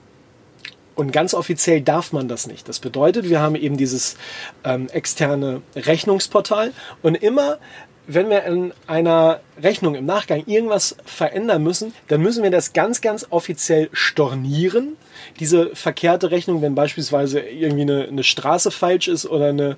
Und 0.94 1.10
ganz 1.10 1.32
offiziell 1.32 1.80
darf 1.80 2.12
man 2.12 2.28
das 2.28 2.46
nicht. 2.46 2.68
Das 2.68 2.78
bedeutet, 2.78 3.28
wir 3.28 3.40
haben 3.40 3.54
eben 3.54 3.76
dieses 3.76 4.16
ähm, 4.64 4.88
externe 4.90 5.62
Rechnungsportal 5.74 6.72
und 7.02 7.14
immer, 7.14 7.58
wenn 8.06 8.30
wir 8.30 8.44
in 8.44 8.72
einer 8.86 9.40
Rechnung 9.62 9.94
im 9.94 10.06
Nachgang 10.06 10.42
irgendwas 10.46 10.96
verändern 11.04 11.62
müssen, 11.62 11.94
dann 12.08 12.20
müssen 12.20 12.42
wir 12.42 12.50
das 12.50 12.72
ganz, 12.72 13.00
ganz 13.00 13.26
offiziell 13.30 13.88
stornieren. 13.92 14.96
Diese 15.38 15.74
verkehrte 15.74 16.30
Rechnung, 16.30 16.62
wenn 16.62 16.74
beispielsweise 16.74 17.40
irgendwie 17.40 17.82
eine, 17.82 18.08
eine 18.08 18.24
Straße 18.24 18.70
falsch 18.70 19.08
ist 19.08 19.26
oder 19.26 19.46
eine, 19.46 19.76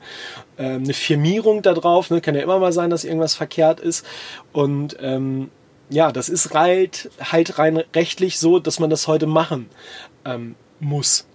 äh, 0.56 0.64
eine 0.64 0.94
Firmierung 0.94 1.62
da 1.62 1.74
drauf, 1.74 2.10
ne, 2.10 2.20
kann 2.20 2.34
ja 2.34 2.42
immer 2.42 2.58
mal 2.58 2.72
sein, 2.72 2.90
dass 2.90 3.04
irgendwas 3.04 3.34
verkehrt 3.34 3.80
ist. 3.80 4.06
Und 4.52 4.96
ähm, 5.00 5.50
ja, 5.90 6.10
das 6.10 6.30
ist 6.30 6.54
halt, 6.54 7.10
halt 7.20 7.58
rein 7.58 7.82
rechtlich 7.94 8.38
so, 8.38 8.58
dass 8.58 8.80
man 8.80 8.88
das 8.88 9.06
heute 9.06 9.26
machen 9.26 9.68
ähm, 10.24 10.54
muss 10.80 11.26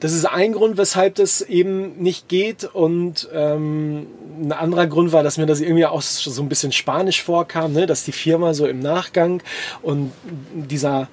das 0.00 0.12
ist 0.12 0.26
ein 0.26 0.52
Grund, 0.52 0.76
weshalb 0.76 1.14
das 1.14 1.40
eben 1.40 2.02
nicht 2.02 2.28
geht. 2.28 2.64
Und 2.64 3.28
ähm, 3.32 4.06
ein 4.40 4.52
anderer 4.52 4.86
Grund 4.86 5.12
war, 5.12 5.22
dass 5.22 5.38
mir 5.38 5.46
das 5.46 5.60
irgendwie 5.60 5.86
auch 5.86 6.02
so 6.02 6.42
ein 6.42 6.48
bisschen 6.48 6.72
spanisch 6.72 7.22
vorkam, 7.22 7.72
ne? 7.72 7.86
dass 7.86 8.04
die 8.04 8.12
Firma 8.12 8.52
so 8.52 8.66
im 8.66 8.80
Nachgang 8.80 9.42
und 9.82 10.12
dieser 10.52 11.08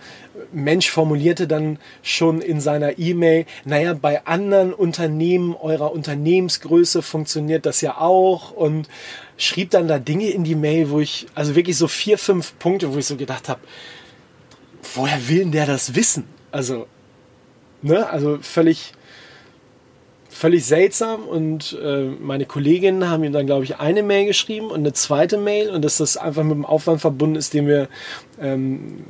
Mensch 0.52 0.90
formulierte 0.90 1.48
dann 1.48 1.80
schon 2.02 2.42
in 2.42 2.60
seiner 2.60 3.00
E-Mail, 3.00 3.46
naja, 3.66 3.94
bei 3.94 4.26
anderen 4.26 4.74
Unternehmen 4.74 5.56
eurer 5.56 5.92
Unternehmensgröße 5.92 7.02
funktioniert 7.02 7.66
das 7.66 7.82
ja 7.82 7.98
auch 7.98 8.52
und 8.52 8.90
schrieb 9.38 9.72
dann 9.72 9.88
da 9.88 10.00
Dinge 10.00 10.30
in 10.30 10.44
die 10.44 10.56
Mail, 10.56 10.90
wo 10.90 11.00
ich, 11.00 11.28
also 11.36 11.56
wirklich 11.56 11.78
so 11.78 11.88
vier, 11.88 12.18
fünf 12.18 12.58
Punkte, 12.60 12.94
wo 12.94 12.98
ich 12.98 13.06
so 13.06 13.16
gedacht 13.16 13.48
habe, 13.48 13.62
woher 14.96 15.28
will 15.28 15.40
denn 15.40 15.52
der 15.52 15.66
das 15.66 15.96
wissen? 15.96 16.26
Also 16.52 16.88
ne, 17.84 18.10
also 18.10 18.40
völlig, 18.42 18.94
völlig 20.30 20.66
seltsam. 20.66 21.24
Und 21.24 21.78
äh, 21.82 22.06
meine 22.06 22.46
Kolleginnen 22.46 23.10
haben 23.10 23.24
ihm 23.24 23.34
dann, 23.34 23.46
glaube 23.46 23.66
ich, 23.66 23.78
eine 23.78 24.04
Mail 24.04 24.26
geschrieben 24.26 24.68
und 24.68 24.80
eine 24.80 24.94
zweite 24.94 25.38
Mail 25.38 25.70
und 25.70 25.84
dass 25.84 25.98
das 25.98 26.18
einfach 26.18 26.44
mit 26.44 26.54
dem 26.54 26.66
Aufwand 26.66 27.02
verbunden 27.02 27.36
ist, 27.36 27.54
den 27.54 27.68
wir 27.68 27.88
ähm, 28.42 29.06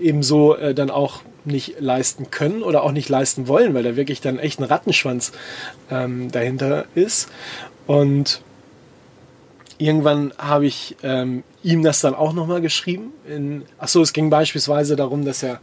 ebenso 0.00 0.56
äh, 0.56 0.74
dann 0.74 0.90
auch 0.90 1.20
nicht 1.44 1.80
leisten 1.80 2.30
können 2.30 2.62
oder 2.62 2.84
auch 2.84 2.92
nicht 2.92 3.08
leisten 3.08 3.48
wollen, 3.48 3.74
weil 3.74 3.82
da 3.82 3.96
wirklich 3.96 4.20
dann 4.20 4.38
echt 4.38 4.60
ein 4.60 4.64
Rattenschwanz 4.64 5.32
ähm, 5.90 6.30
dahinter 6.30 6.86
ist. 6.94 7.28
Und 7.86 8.42
irgendwann 9.78 10.32
habe 10.38 10.66
ich 10.66 10.96
ähm, 11.02 11.42
ihm 11.62 11.82
das 11.82 12.00
dann 12.00 12.14
auch 12.14 12.32
nochmal 12.32 12.60
geschrieben. 12.60 13.12
Achso, 13.78 14.00
es 14.02 14.12
ging 14.12 14.30
beispielsweise 14.30 14.96
darum, 14.96 15.24
dass 15.24 15.42
er 15.42 15.60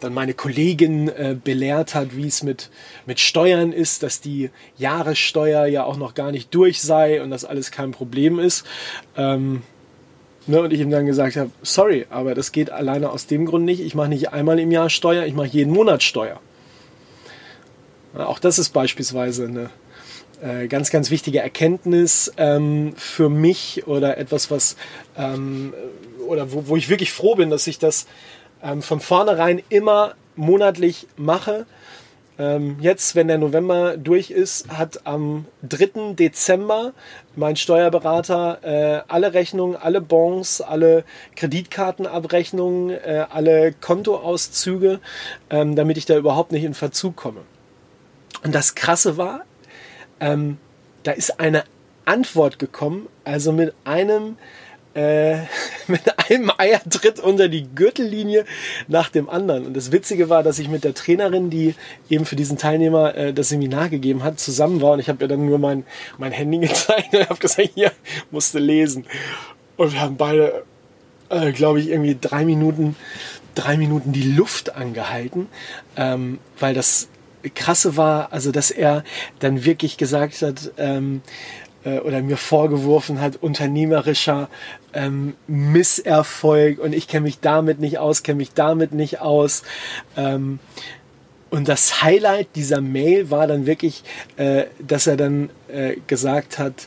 dann 0.00 0.14
meine 0.14 0.34
Kollegin 0.34 1.08
äh, 1.08 1.36
belehrt 1.42 1.94
hat, 1.94 2.16
wie 2.16 2.26
es 2.26 2.42
mit, 2.42 2.70
mit 3.06 3.20
Steuern 3.20 3.72
ist, 3.72 4.02
dass 4.02 4.20
die 4.20 4.50
Jahressteuer 4.76 5.66
ja 5.66 5.84
auch 5.84 5.96
noch 5.96 6.14
gar 6.14 6.32
nicht 6.32 6.54
durch 6.54 6.80
sei 6.80 7.22
und 7.22 7.30
dass 7.30 7.44
alles 7.44 7.70
kein 7.70 7.92
Problem 7.92 8.38
ist. 8.38 8.64
Ähm, 9.16 9.62
ne, 10.46 10.60
und 10.60 10.72
ich 10.72 10.80
ihm 10.80 10.90
dann 10.90 11.06
gesagt 11.06 11.36
habe, 11.36 11.50
sorry, 11.62 12.06
aber 12.10 12.34
das 12.34 12.52
geht 12.52 12.70
alleine 12.70 13.10
aus 13.10 13.26
dem 13.26 13.46
Grund 13.46 13.64
nicht. 13.64 13.80
Ich 13.80 13.94
mache 13.94 14.08
nicht 14.08 14.32
einmal 14.32 14.58
im 14.58 14.70
Jahr 14.70 14.90
Steuer, 14.90 15.24
ich 15.24 15.34
mache 15.34 15.48
jeden 15.48 15.72
Monat 15.72 16.02
Steuer. 16.02 16.40
Ja, 18.16 18.26
auch 18.26 18.38
das 18.38 18.58
ist 18.58 18.70
beispielsweise 18.70 19.46
eine 19.46 19.70
äh, 20.42 20.68
ganz, 20.68 20.90
ganz 20.90 21.10
wichtige 21.10 21.40
Erkenntnis 21.40 22.32
ähm, 22.36 22.92
für 22.96 23.28
mich 23.28 23.86
oder 23.86 24.18
etwas, 24.18 24.50
was 24.50 24.76
ähm, 25.16 25.74
oder 26.26 26.52
wo, 26.52 26.68
wo 26.68 26.76
ich 26.76 26.88
wirklich 26.88 27.12
froh 27.12 27.34
bin, 27.34 27.50
dass 27.50 27.66
ich 27.66 27.78
das 27.78 28.06
ähm, 28.62 28.82
von 28.82 29.00
vornherein 29.00 29.62
immer 29.68 30.14
monatlich 30.36 31.06
mache. 31.16 31.66
Ähm, 32.38 32.78
jetzt, 32.80 33.14
wenn 33.14 33.28
der 33.28 33.36
November 33.36 33.98
durch 33.98 34.30
ist, 34.30 34.68
hat 34.70 35.06
am 35.06 35.44
3. 35.68 36.14
Dezember 36.14 36.94
mein 37.36 37.56
Steuerberater 37.56 38.58
äh, 38.62 39.02
alle 39.08 39.34
Rechnungen, 39.34 39.76
alle 39.76 40.00
Bons, 40.00 40.62
alle 40.62 41.04
Kreditkartenabrechnungen, 41.36 42.90
äh, 42.90 43.26
alle 43.28 43.72
Kontoauszüge, 43.72 45.00
ähm, 45.50 45.76
damit 45.76 45.98
ich 45.98 46.06
da 46.06 46.16
überhaupt 46.16 46.52
nicht 46.52 46.64
in 46.64 46.72
Verzug 46.72 47.16
komme. 47.16 47.42
Und 48.42 48.54
das 48.54 48.74
Krasse 48.74 49.18
war, 49.18 49.42
ähm, 50.18 50.56
da 51.02 51.12
ist 51.12 51.40
eine 51.40 51.64
Antwort 52.06 52.58
gekommen, 52.58 53.08
also 53.24 53.52
mit 53.52 53.74
einem 53.84 54.36
äh, 54.94 55.38
mit 55.86 56.30
einem 56.30 56.50
Eiertritt 56.56 57.20
unter 57.20 57.48
die 57.48 57.68
Gürtellinie 57.74 58.44
nach 58.88 59.08
dem 59.08 59.28
anderen. 59.28 59.66
Und 59.66 59.76
das 59.76 59.92
Witzige 59.92 60.28
war, 60.28 60.42
dass 60.42 60.58
ich 60.58 60.68
mit 60.68 60.84
der 60.84 60.94
Trainerin, 60.94 61.50
die 61.50 61.74
eben 62.08 62.24
für 62.24 62.36
diesen 62.36 62.58
Teilnehmer 62.58 63.14
äh, 63.14 63.32
das 63.32 63.50
Seminar 63.50 63.88
gegeben 63.88 64.22
hat, 64.22 64.40
zusammen 64.40 64.80
war. 64.80 64.92
Und 64.92 65.00
ich 65.00 65.08
habe 65.08 65.24
ihr 65.24 65.28
dann 65.28 65.46
nur 65.46 65.58
mein, 65.58 65.84
mein 66.18 66.32
Handy 66.32 66.58
gezeigt 66.66 67.14
und 67.14 67.28
habe 67.28 67.38
gesagt, 67.38 67.70
hier, 67.74 67.92
musste 68.30 68.58
lesen. 68.58 69.06
Und 69.76 69.92
wir 69.92 70.00
haben 70.00 70.16
beide, 70.16 70.64
äh, 71.28 71.52
glaube 71.52 71.80
ich, 71.80 71.88
irgendwie 71.88 72.16
drei 72.20 72.44
Minuten, 72.44 72.96
drei 73.54 73.76
Minuten 73.76 74.12
die 74.12 74.30
Luft 74.32 74.74
angehalten, 74.74 75.48
ähm, 75.96 76.38
weil 76.58 76.74
das 76.74 77.08
Krasse 77.54 77.96
war, 77.96 78.32
also 78.32 78.52
dass 78.52 78.70
er 78.70 79.04
dann 79.38 79.64
wirklich 79.64 79.96
gesagt 79.96 80.42
hat, 80.42 80.72
ähm, 80.76 81.22
äh, 81.84 81.98
oder 82.00 82.22
mir 82.22 82.36
vorgeworfen 82.36 83.20
hat, 83.20 83.36
unternehmerischer 83.36 84.48
ähm, 84.92 85.34
Misserfolg 85.46 86.78
und 86.78 86.92
ich 86.92 87.08
kenne 87.08 87.24
mich 87.24 87.40
damit 87.40 87.80
nicht 87.80 87.98
aus, 87.98 88.22
kenne 88.22 88.38
mich 88.38 88.52
damit 88.52 88.92
nicht 88.92 89.20
aus. 89.20 89.62
Ähm, 90.16 90.58
und 91.50 91.68
das 91.68 92.02
Highlight 92.02 92.48
dieser 92.54 92.80
Mail 92.80 93.30
war 93.30 93.46
dann 93.46 93.66
wirklich, 93.66 94.04
äh, 94.36 94.66
dass 94.78 95.06
er 95.06 95.16
dann 95.16 95.50
äh, 95.68 95.96
gesagt 96.06 96.58
hat, 96.58 96.86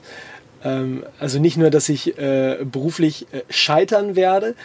ähm, 0.64 1.06
also 1.20 1.40
nicht 1.40 1.58
nur, 1.58 1.70
dass 1.70 1.90
ich 1.90 2.18
äh, 2.18 2.60
beruflich 2.64 3.28
äh, 3.32 3.42
scheitern 3.50 4.16
werde, 4.16 4.56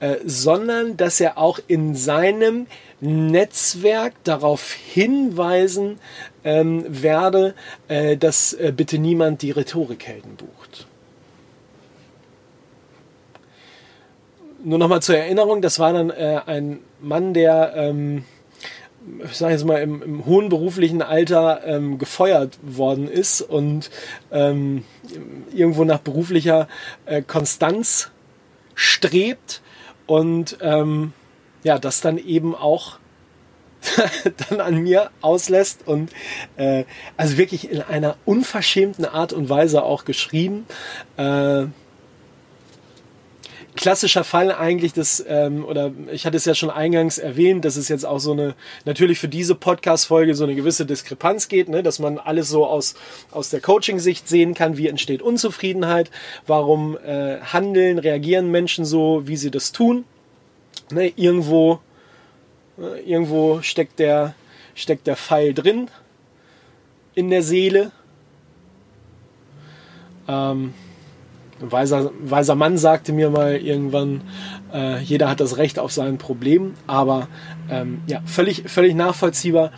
äh, 0.00 0.16
sondern 0.24 0.96
dass 0.96 1.20
er 1.20 1.38
auch 1.38 1.60
in 1.66 1.94
seinem 1.94 2.66
Netzwerk 3.00 4.14
darauf 4.24 4.72
hinweisen 4.72 5.98
ähm, 6.42 6.84
werde, 6.88 7.54
äh, 7.88 8.16
dass 8.16 8.56
bitte 8.76 8.98
niemand 8.98 9.42
die 9.42 9.50
Rhetorikhelden 9.50 10.36
bucht. 10.36 10.86
Nur 14.64 14.78
nochmal 14.78 15.02
zur 15.02 15.16
Erinnerung, 15.16 15.60
das 15.60 15.78
war 15.78 15.92
dann 15.92 16.10
äh, 16.10 16.40
ein 16.46 16.80
Mann, 17.00 17.34
der 17.34 17.74
ähm, 17.76 18.24
ich 19.30 19.36
sage 19.36 19.52
jetzt 19.52 19.64
mal, 19.64 19.82
im, 19.82 20.02
im 20.02 20.24
hohen 20.24 20.48
beruflichen 20.48 21.02
Alter 21.02 21.62
ähm, 21.66 21.98
gefeuert 21.98 22.58
worden 22.62 23.08
ist 23.08 23.42
und 23.42 23.90
ähm, 24.32 24.84
irgendwo 25.52 25.84
nach 25.84 25.98
beruflicher 25.98 26.68
äh, 27.04 27.20
Konstanz 27.20 28.10
strebt 28.74 29.60
und 30.06 30.56
ähm, 30.60 31.12
ja, 31.62 31.78
das 31.78 32.00
dann 32.00 32.18
eben 32.18 32.54
auch 32.54 32.98
dann 34.48 34.60
an 34.60 34.78
mir 34.78 35.10
auslässt 35.20 35.86
und 35.86 36.10
äh, 36.56 36.84
also 37.18 37.36
wirklich 37.36 37.70
in 37.70 37.82
einer 37.82 38.16
unverschämten 38.24 39.04
Art 39.04 39.34
und 39.34 39.50
Weise 39.50 39.82
auch 39.82 40.06
geschrieben. 40.06 40.66
Äh, 41.18 41.66
klassischer 43.76 44.24
Fall 44.24 44.52
eigentlich 44.52 44.92
das, 44.92 45.24
ähm, 45.26 45.64
oder 45.64 45.92
ich 46.12 46.26
hatte 46.26 46.36
es 46.36 46.44
ja 46.44 46.54
schon 46.54 46.70
eingangs 46.70 47.18
erwähnt, 47.18 47.64
dass 47.64 47.76
es 47.76 47.88
jetzt 47.88 48.06
auch 48.06 48.18
so 48.18 48.32
eine, 48.32 48.54
natürlich 48.84 49.18
für 49.18 49.28
diese 49.28 49.54
Podcast-Folge 49.54 50.34
so 50.34 50.44
eine 50.44 50.54
gewisse 50.54 50.86
Diskrepanz 50.86 51.48
geht, 51.48 51.68
ne? 51.68 51.82
dass 51.82 51.98
man 51.98 52.18
alles 52.18 52.48
so 52.48 52.66
aus, 52.66 52.94
aus 53.30 53.50
der 53.50 53.60
Coaching-Sicht 53.60 54.28
sehen 54.28 54.54
kann, 54.54 54.76
wie 54.76 54.88
entsteht 54.88 55.22
Unzufriedenheit, 55.22 56.10
warum 56.46 56.96
äh, 56.98 57.40
handeln, 57.40 57.98
reagieren 57.98 58.50
Menschen 58.50 58.84
so, 58.84 59.22
wie 59.26 59.36
sie 59.36 59.50
das 59.50 59.72
tun. 59.72 60.04
Ne? 60.90 61.12
Irgendwo, 61.16 61.80
äh, 62.78 63.00
irgendwo 63.00 63.60
steckt 63.62 63.98
der, 63.98 64.34
steckt 64.74 65.06
der 65.06 65.16
Pfeil 65.16 65.52
drin 65.52 65.88
in 67.14 67.30
der 67.30 67.42
Seele. 67.42 67.90
Ähm, 70.28 70.74
ein 71.64 71.72
weiser, 71.72 72.10
weiser 72.20 72.54
Mann 72.54 72.78
sagte 72.78 73.12
mir 73.12 73.30
mal 73.30 73.56
irgendwann, 73.56 74.22
äh, 74.72 75.00
jeder 75.00 75.28
hat 75.28 75.40
das 75.40 75.56
Recht 75.56 75.78
auf 75.78 75.92
sein 75.92 76.18
Problem, 76.18 76.74
aber 76.86 77.28
ähm, 77.70 78.02
ja, 78.06 78.20
völlig, 78.26 78.68
völlig 78.68 78.94
nachvollziehbar. 78.94 79.72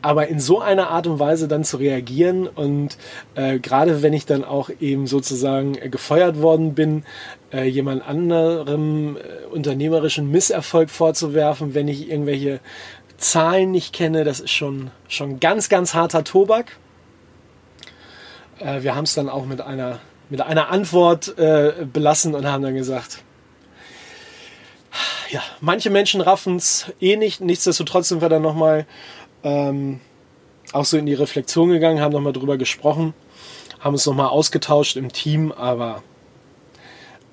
Aber 0.00 0.28
in 0.28 0.38
so 0.38 0.60
einer 0.60 0.90
Art 0.90 1.08
und 1.08 1.18
Weise 1.18 1.48
dann 1.48 1.64
zu 1.64 1.78
reagieren 1.78 2.46
und 2.46 2.96
äh, 3.34 3.58
gerade 3.58 4.00
wenn 4.00 4.12
ich 4.12 4.26
dann 4.26 4.44
auch 4.44 4.70
eben 4.80 5.08
sozusagen 5.08 5.74
äh, 5.76 5.88
gefeuert 5.88 6.40
worden 6.40 6.74
bin, 6.74 7.04
äh, 7.52 7.64
jemand 7.64 8.06
anderem 8.06 9.16
äh, 9.16 9.46
unternehmerischen 9.46 10.30
Misserfolg 10.30 10.90
vorzuwerfen, 10.90 11.74
wenn 11.74 11.88
ich 11.88 12.08
irgendwelche 12.08 12.60
Zahlen 13.16 13.72
nicht 13.72 13.92
kenne, 13.92 14.22
das 14.22 14.38
ist 14.38 14.52
schon, 14.52 14.92
schon 15.08 15.40
ganz, 15.40 15.68
ganz 15.68 15.94
harter 15.94 16.22
Tobak. 16.22 16.76
Äh, 18.60 18.82
wir 18.82 18.94
haben 18.94 19.04
es 19.04 19.14
dann 19.14 19.28
auch 19.28 19.46
mit 19.46 19.60
einer 19.60 19.98
mit 20.30 20.40
einer 20.40 20.68
Antwort 20.70 21.38
äh, 21.38 21.86
belassen 21.90 22.34
und 22.34 22.46
haben 22.46 22.62
dann 22.62 22.74
gesagt, 22.74 23.22
ja, 25.30 25.42
manche 25.60 25.90
Menschen 25.90 26.20
raffen 26.20 26.56
es 26.56 26.86
eh 27.00 27.16
nicht. 27.16 27.40
Nichtsdestotrotz 27.40 28.08
sind 28.08 28.20
wir 28.20 28.28
dann 28.28 28.42
nochmal 28.42 28.86
ähm, 29.42 30.00
auch 30.72 30.84
so 30.84 30.96
in 30.96 31.06
die 31.06 31.14
Reflexion 31.14 31.70
gegangen, 31.70 32.00
haben 32.00 32.12
nochmal 32.12 32.32
drüber 32.32 32.56
gesprochen, 32.56 33.14
haben 33.80 33.94
uns 33.94 34.06
nochmal 34.06 34.28
ausgetauscht 34.28 34.96
im 34.96 35.12
Team, 35.12 35.52
aber 35.52 36.02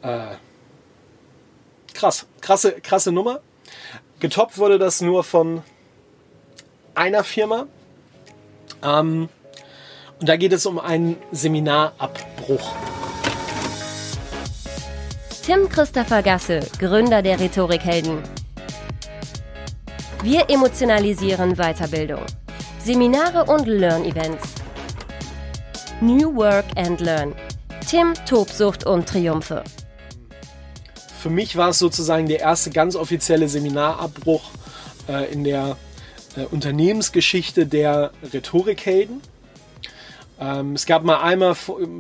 äh, 0.02 0.36
krass, 1.94 2.28
krasse, 2.42 2.74
krasse 2.82 3.12
Nummer. 3.12 3.42
Getoppt 4.20 4.58
wurde 4.58 4.80
das 4.80 5.02
nur 5.02 5.24
von 5.24 5.64
einer 6.94 7.24
Firma. 7.24 7.68
Ähm, 8.84 9.30
und 10.20 10.30
da 10.30 10.38
geht 10.38 10.54
es 10.54 10.66
um 10.66 10.80
einen 10.80 11.18
Seminarabbruch. 12.46 12.74
Tim 15.44 15.70
Christopher 15.70 16.24
Gasse, 16.24 16.60
Gründer 16.80 17.22
der 17.22 17.40
Rhetorikhelden. 17.40 18.22
Wir 20.24 20.50
emotionalisieren 20.50 21.56
Weiterbildung. 21.56 22.22
Seminare 22.84 23.46
und 23.46 23.68
Learn-Events. 23.68 24.48
New 26.02 26.36
Work 26.36 26.66
and 26.76 27.00
Learn. 27.00 27.36
Tim, 27.88 28.14
Tobsucht 28.28 28.86
und 28.86 29.08
Triumphe. 29.08 29.64
Für 31.20 31.30
mich 31.30 31.56
war 31.56 31.70
es 31.70 31.80
sozusagen 31.80 32.28
der 32.28 32.40
erste 32.40 32.72
ganz 32.72 32.96
offizielle 32.96 33.48
Seminarabbruch 33.48 34.52
äh, 35.08 35.32
in 35.32 35.44
der 35.44 35.78
äh, 36.36 36.46
Unternehmensgeschichte 36.46 37.66
der 37.66 38.12
Rhetorikhelden. 38.34 39.22
Ähm, 40.40 40.74
es 40.74 40.86
gab 40.86 41.04
mal 41.04 41.22
einmal 41.22 41.56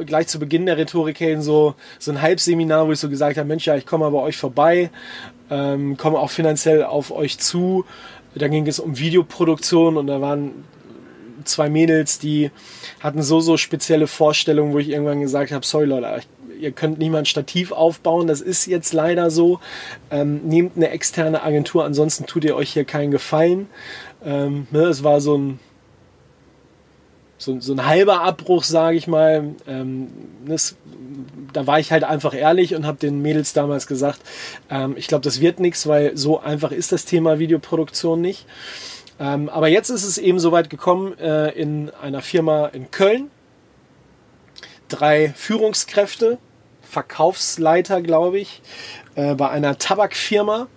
gleich 0.06 0.28
zu 0.28 0.39
Beginn 0.39 0.65
der 0.65 0.78
Rhetorik 0.78 1.24
so, 1.39 1.76
so 2.00 2.12
ein 2.12 2.21
Halbseminar, 2.21 2.88
wo 2.88 2.91
ich 2.91 3.00
so 3.00 3.10
gesagt 3.10 3.38
habe, 3.38 3.48
Mensch, 3.48 3.65
ja, 3.65 3.76
ich 3.76 3.86
komme 3.86 4.10
bei 4.12 4.19
euch 4.19 4.38
vorbei, 4.38 4.89
ähm, 5.50 5.98
komme 5.98 6.19
auch 6.19 6.32
finanziell 6.32 6.84
auf 6.84 7.12
euch 7.12 7.39
zu. 7.39 7.86
Da 8.36 8.50
ging 8.50 8.67
es 8.67 8.80
um 8.80 8.98
Videoproduktion 8.98 9.95
und 9.95 10.08
da 10.08 10.19
waren 10.19 10.65
zwei 11.45 11.69
Mädels, 11.69 12.19
die 12.19 12.52
hatten 13.00 13.21
so, 13.21 13.39
so 13.39 13.56
spezielle 13.56 14.08
Vorstellungen, 14.08 14.74
wo 14.74 14.80
ich 14.80 14.89
irgendwann 14.89 15.21
gesagt 15.21 15.52
habe, 15.52 15.65
sorry 15.65 15.86
Leute, 15.86 16.21
ihr 16.60 16.71
könnt 16.71 17.00
mal 17.00 17.19
ein 17.19 17.26
Stativ 17.26 17.71
aufbauen, 17.71 18.28
das 18.28 18.41
ist 18.41 18.65
jetzt 18.65 18.93
leider 18.93 19.30
so. 19.32 19.60
Ähm, 20.12 20.41
nehmt 20.43 20.76
eine 20.76 20.89
externe 20.89 21.43
Agentur, 21.43 21.86
ansonsten 21.86 22.26
tut 22.26 22.43
ihr 22.43 22.56
euch 22.56 22.74
hier 22.74 22.86
keinen 22.86 23.12
Gefallen. 23.12 23.67
Ähm, 24.26 24.67
ne, 24.71 24.84
es 24.84 25.04
war 25.04 25.21
so 25.21 25.38
ein 25.38 25.60
so, 27.38 27.60
so 27.60 27.74
ein 27.74 27.86
halber 27.86 28.21
Abbruch, 28.21 28.63
sage 28.63 28.98
ich 28.98 29.08
mal. 29.08 29.56
Ähm, 29.67 30.08
das, 30.45 30.76
da 31.54 31.67
war 31.67 31.80
ich 31.80 31.91
halt 31.91 32.04
einfach 32.04 32.34
ehrlich 32.34 32.76
und 32.76 32.86
habe 32.86 32.98
den 32.98 33.21
Mädels 33.21 33.54
damals 33.54 33.88
gesagt, 33.88 34.21
ähm, 34.69 34.95
ich 34.98 35.08
glaube, 35.08 35.24
das 35.24 35.41
wird 35.41 35.60
nichts, 35.60 35.88
weil 35.88 36.15
so 36.17 36.39
einfach 36.39 36.71
ist 36.71 36.91
das 36.91 37.06
Thema 37.06 37.39
Videoproduktion 37.39 38.21
nicht. 38.21 38.45
Ähm, 39.19 39.50
aber 39.50 39.67
jetzt 39.67 39.89
ist 39.89 40.04
es 40.04 40.17
eben 40.17 40.39
soweit 40.39 40.69
gekommen 40.69 41.17
äh, 41.17 41.50
in 41.52 41.89
einer 42.02 42.21
Firma 42.21 42.67
in 42.67 42.91
Köln. 42.91 43.30
Drei 44.88 45.34
Führungskräfte, 45.36 46.38
Verkaufsleiter, 46.84 48.02
glaube 48.02 48.39
ich, 48.39 48.62
äh, 49.15 49.36
bei 49.36 49.50
einer 49.50 49.78
Tabakfirma 49.78 50.67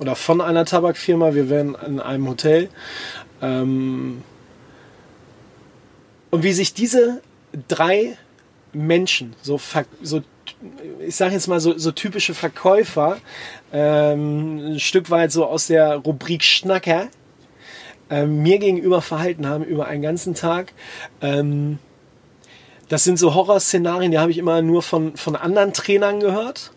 oder 0.00 0.14
von 0.14 0.40
einer 0.40 0.64
Tabakfirma. 0.64 1.34
Wir 1.34 1.48
wären 1.48 1.74
in 1.86 2.00
einem 2.00 2.28
Hotel. 2.28 2.68
Ähm, 3.40 4.22
und 6.30 6.42
wie 6.42 6.52
sich 6.52 6.74
diese 6.74 7.22
drei 7.68 8.16
Menschen, 8.72 9.34
so, 9.42 9.60
so 10.02 10.22
ich 11.00 11.16
sage 11.16 11.34
jetzt 11.34 11.48
mal 11.48 11.60
so, 11.60 11.76
so 11.76 11.92
typische 11.92 12.34
Verkäufer, 12.34 13.18
ähm, 13.72 14.74
ein 14.74 14.80
Stück 14.80 15.10
weit 15.10 15.32
so 15.32 15.46
aus 15.46 15.66
der 15.66 15.96
Rubrik 15.96 16.44
Schnacker, 16.44 17.08
ähm, 18.10 18.42
mir 18.42 18.58
gegenüber 18.58 19.02
verhalten 19.02 19.46
haben 19.46 19.64
über 19.64 19.86
einen 19.86 20.02
ganzen 20.02 20.34
Tag. 20.34 20.72
Ähm, 21.20 21.78
das 22.88 23.04
sind 23.04 23.18
so 23.18 23.34
Horrorszenarien, 23.34 24.12
die 24.12 24.18
habe 24.18 24.30
ich 24.30 24.38
immer 24.38 24.62
nur 24.62 24.82
von, 24.82 25.16
von 25.16 25.34
anderen 25.34 25.72
Trainern 25.72 26.20
gehört. 26.20 26.72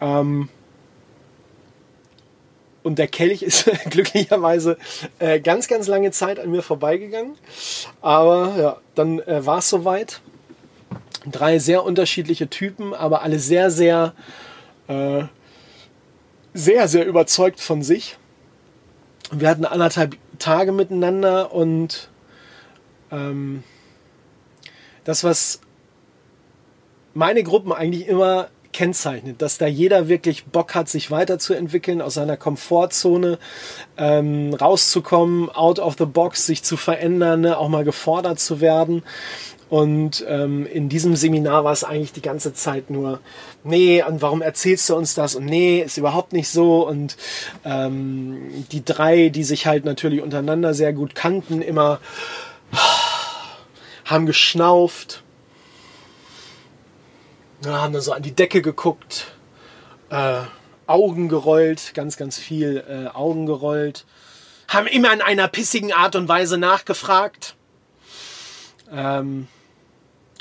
Ähm, 0.00 0.48
und 2.86 3.00
der 3.00 3.08
Kelch 3.08 3.42
ist 3.42 3.68
glücklicherweise 3.90 4.78
äh, 5.18 5.40
ganz, 5.40 5.66
ganz 5.66 5.88
lange 5.88 6.12
Zeit 6.12 6.38
an 6.38 6.52
mir 6.52 6.62
vorbeigegangen. 6.62 7.34
Aber 8.00 8.54
ja, 8.56 8.76
dann 8.94 9.18
äh, 9.18 9.44
war 9.44 9.58
es 9.58 9.68
soweit. 9.68 10.20
Drei 11.28 11.58
sehr 11.58 11.82
unterschiedliche 11.82 12.48
Typen, 12.48 12.94
aber 12.94 13.22
alle 13.22 13.40
sehr, 13.40 13.72
sehr, 13.72 14.14
äh, 14.86 15.24
sehr, 16.54 16.86
sehr 16.86 17.06
überzeugt 17.06 17.58
von 17.60 17.82
sich. 17.82 18.18
Wir 19.32 19.48
hatten 19.48 19.64
anderthalb 19.64 20.16
Tage 20.38 20.70
miteinander 20.70 21.52
und 21.52 22.08
ähm, 23.10 23.64
das, 25.02 25.24
was 25.24 25.60
meine 27.14 27.42
Gruppen 27.42 27.72
eigentlich 27.72 28.06
immer 28.06 28.46
kennzeichnet, 28.76 29.40
dass 29.40 29.56
da 29.56 29.66
jeder 29.66 30.06
wirklich 30.06 30.44
Bock 30.44 30.74
hat, 30.74 30.90
sich 30.90 31.10
weiterzuentwickeln, 31.10 32.02
aus 32.02 32.14
seiner 32.14 32.36
Komfortzone 32.36 33.38
ähm, 33.96 34.52
rauszukommen, 34.52 35.48
out 35.48 35.78
of 35.78 35.96
the 35.98 36.04
box, 36.04 36.44
sich 36.44 36.62
zu 36.62 36.76
verändern, 36.76 37.40
ne, 37.40 37.56
auch 37.56 37.70
mal 37.70 37.84
gefordert 37.84 38.38
zu 38.38 38.60
werden. 38.60 39.02
Und 39.70 40.26
ähm, 40.28 40.66
in 40.66 40.90
diesem 40.90 41.16
Seminar 41.16 41.64
war 41.64 41.72
es 41.72 41.84
eigentlich 41.84 42.12
die 42.12 42.20
ganze 42.20 42.52
Zeit 42.52 42.90
nur, 42.90 43.20
nee, 43.64 44.04
und 44.06 44.20
warum 44.20 44.42
erzählst 44.42 44.90
du 44.90 44.94
uns 44.94 45.14
das? 45.14 45.34
Und 45.34 45.46
nee, 45.46 45.80
ist 45.80 45.96
überhaupt 45.96 46.34
nicht 46.34 46.50
so. 46.50 46.86
Und 46.86 47.16
ähm, 47.64 48.66
die 48.72 48.84
drei, 48.84 49.30
die 49.30 49.42
sich 49.42 49.66
halt 49.66 49.86
natürlich 49.86 50.20
untereinander 50.20 50.74
sehr 50.74 50.92
gut 50.92 51.14
kannten, 51.14 51.62
immer 51.62 51.98
haben 54.04 54.26
geschnauft, 54.26 55.22
ja, 57.64 57.82
haben 57.82 57.92
dann 57.92 58.02
so 58.02 58.12
an 58.12 58.22
die 58.22 58.34
Decke 58.34 58.62
geguckt, 58.62 59.28
äh, 60.10 60.42
Augen 60.86 61.28
gerollt, 61.28 61.92
ganz, 61.94 62.16
ganz 62.16 62.38
viel 62.38 62.84
äh, 62.88 63.08
Augen 63.08 63.46
gerollt, 63.46 64.04
haben 64.68 64.86
immer 64.86 65.12
in 65.12 65.20
einer 65.20 65.48
pissigen 65.48 65.92
Art 65.92 66.16
und 66.16 66.28
Weise 66.28 66.58
nachgefragt, 66.58 67.56
ähm, 68.92 69.48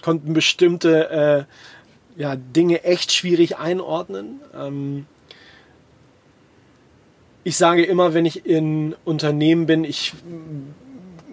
konnten 0.02 0.34
bestimmte 0.34 1.48
äh, 2.18 2.22
ja, 2.22 2.36
Dinge 2.36 2.84
echt 2.84 3.12
schwierig 3.12 3.58
einordnen. 3.58 4.40
Ähm, 4.56 5.08
ich 7.44 7.58
sage 7.58 7.84
immer, 7.84 8.14
wenn 8.14 8.26
ich 8.26 8.46
in 8.46 8.96
Unternehmen 9.06 9.66
bin, 9.66 9.84
ich 9.84 10.14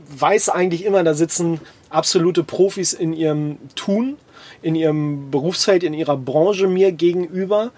weiß 0.09 0.51
eigentlich 0.51 0.85
immer, 0.85 1.03
da 1.05 1.15
sitzen 1.15 1.61
absolute 1.93 2.43
Profis 2.43 2.93
in 2.93 3.13
ihrem 3.13 3.59
Tun, 3.75 4.17
in 4.63 4.75
ihrem 4.75 5.31
Berufsfeld, 5.31 5.83
in 5.83 5.95
ihrer 5.95 6.17
Branche 6.17 6.67
mir 6.67 6.93
gegenüber. 6.93 7.73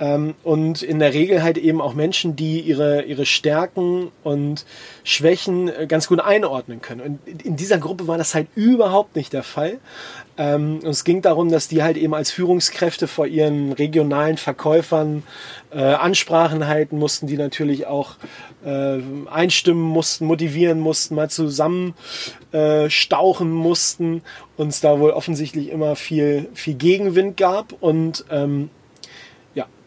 Ähm, 0.00 0.34
und 0.42 0.82
in 0.82 0.98
der 0.98 1.14
Regel 1.14 1.42
halt 1.42 1.56
eben 1.56 1.80
auch 1.80 1.94
Menschen, 1.94 2.34
die 2.34 2.60
ihre, 2.60 3.02
ihre 3.02 3.26
Stärken 3.26 4.10
und 4.24 4.64
Schwächen 5.04 5.68
äh, 5.68 5.86
ganz 5.86 6.08
gut 6.08 6.20
einordnen 6.20 6.82
können. 6.82 7.00
Und 7.00 7.44
in 7.44 7.54
dieser 7.54 7.78
Gruppe 7.78 8.08
war 8.08 8.18
das 8.18 8.34
halt 8.34 8.48
überhaupt 8.56 9.14
nicht 9.14 9.32
der 9.32 9.44
Fall. 9.44 9.78
Ähm, 10.36 10.80
es 10.84 11.04
ging 11.04 11.22
darum, 11.22 11.48
dass 11.48 11.68
die 11.68 11.84
halt 11.84 11.96
eben 11.96 12.12
als 12.12 12.32
Führungskräfte 12.32 13.06
vor 13.06 13.28
ihren 13.28 13.72
regionalen 13.72 14.36
Verkäufern 14.36 15.22
äh, 15.70 15.78
Ansprachen 15.80 16.66
halten 16.66 16.98
mussten, 16.98 17.28
die 17.28 17.36
natürlich 17.36 17.86
auch 17.86 18.16
äh, 18.64 18.98
einstimmen 19.30 19.82
mussten, 19.82 20.26
motivieren 20.26 20.80
mussten, 20.80 21.14
mal 21.14 21.30
zusammen 21.30 21.94
äh, 22.50 22.90
stauchen 22.90 23.52
mussten. 23.52 24.22
Und 24.56 24.68
es 24.68 24.80
da 24.80 24.98
wohl 24.98 25.12
offensichtlich 25.12 25.70
immer 25.70 25.94
viel, 25.94 26.48
viel 26.54 26.74
Gegenwind 26.74 27.36
gab. 27.36 27.72
Und 27.80 28.24
ähm, 28.28 28.70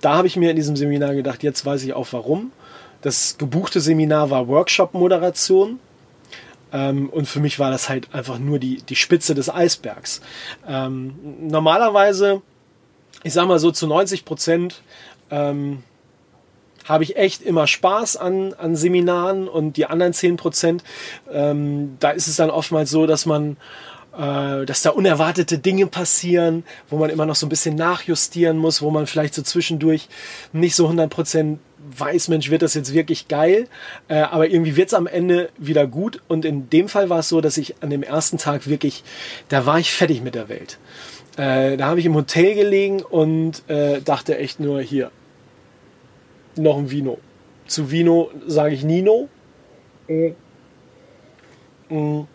da 0.01 0.15
habe 0.15 0.27
ich 0.27 0.35
mir 0.35 0.51
in 0.51 0.55
diesem 0.55 0.75
Seminar 0.75 1.15
gedacht, 1.15 1.43
jetzt 1.43 1.65
weiß 1.65 1.83
ich 1.83 1.93
auch 1.93 2.07
warum. 2.11 2.51
Das 3.01 3.37
gebuchte 3.37 3.79
Seminar 3.79 4.29
war 4.29 4.47
Workshop-Moderation. 4.47 5.79
Ähm, 6.73 7.09
und 7.09 7.27
für 7.27 7.39
mich 7.39 7.59
war 7.59 7.71
das 7.71 7.89
halt 7.89 8.13
einfach 8.13 8.39
nur 8.39 8.59
die, 8.59 8.81
die 8.81 8.95
Spitze 8.95 9.33
des 9.33 9.49
Eisbergs. 9.49 10.21
Ähm, 10.67 11.15
normalerweise, 11.41 12.41
ich 13.23 13.33
sag 13.33 13.47
mal 13.47 13.59
so 13.59 13.71
zu 13.71 13.87
90 13.87 14.25
Prozent, 14.25 14.81
ähm, 15.31 15.83
habe 16.85 17.03
ich 17.03 17.17
echt 17.17 17.41
immer 17.41 17.67
Spaß 17.67 18.17
an, 18.17 18.53
an 18.53 18.75
Seminaren 18.75 19.47
und 19.47 19.77
die 19.77 19.85
anderen 19.85 20.13
10 20.13 20.37
Prozent, 20.37 20.83
ähm, 21.31 21.97
da 21.99 22.11
ist 22.11 22.27
es 22.27 22.37
dann 22.37 22.49
oftmals 22.49 22.89
so, 22.89 23.05
dass 23.05 23.25
man 23.25 23.57
dass 24.17 24.81
da 24.81 24.89
unerwartete 24.89 25.59
Dinge 25.59 25.85
passieren, 25.85 26.63
wo 26.89 26.97
man 26.97 27.11
immer 27.11 27.27
noch 27.27 27.35
so 27.35 27.45
ein 27.45 27.49
bisschen 27.49 27.75
nachjustieren 27.75 28.57
muss, 28.57 28.81
wo 28.81 28.89
man 28.89 29.05
vielleicht 29.05 29.35
so 29.35 29.43
zwischendurch 29.43 30.09
nicht 30.53 30.75
so 30.75 30.89
100% 30.89 31.57
weiß, 31.89 32.27
Mensch, 32.29 32.49
wird 32.49 32.63
das 32.63 32.73
jetzt 32.73 32.93
wirklich 32.93 33.27
geil, 33.27 33.67
äh, 34.07 34.15
aber 34.15 34.49
irgendwie 34.49 34.75
wird 34.75 34.87
es 34.87 34.93
am 34.93 35.07
Ende 35.07 35.49
wieder 35.57 35.87
gut 35.87 36.21
und 36.27 36.45
in 36.45 36.69
dem 36.69 36.89
Fall 36.89 37.09
war 37.09 37.19
es 37.19 37.29
so, 37.29 37.41
dass 37.41 37.57
ich 37.57 37.81
an 37.81 37.89
dem 37.89 38.03
ersten 38.03 38.37
Tag 38.37 38.67
wirklich, 38.67 39.03
da 39.49 39.65
war 39.65 39.79
ich 39.79 39.91
fertig 39.91 40.21
mit 40.21 40.35
der 40.35 40.49
Welt. 40.49 40.79
Äh, 41.37 41.77
da 41.77 41.85
habe 41.85 41.99
ich 41.99 42.05
im 42.05 42.15
Hotel 42.15 42.55
gelegen 42.55 43.01
und 43.03 43.63
äh, 43.69 44.01
dachte 44.01 44.37
echt 44.37 44.59
nur, 44.59 44.81
hier, 44.81 45.11
noch 46.55 46.77
ein 46.77 46.89
Vino. 46.89 47.19
Zu 47.67 47.91
Vino 47.91 48.31
sage 48.47 48.73
ich 48.73 48.83
Nino. 48.83 49.29
Mhm. 50.07 50.35
Mhm 51.89 52.27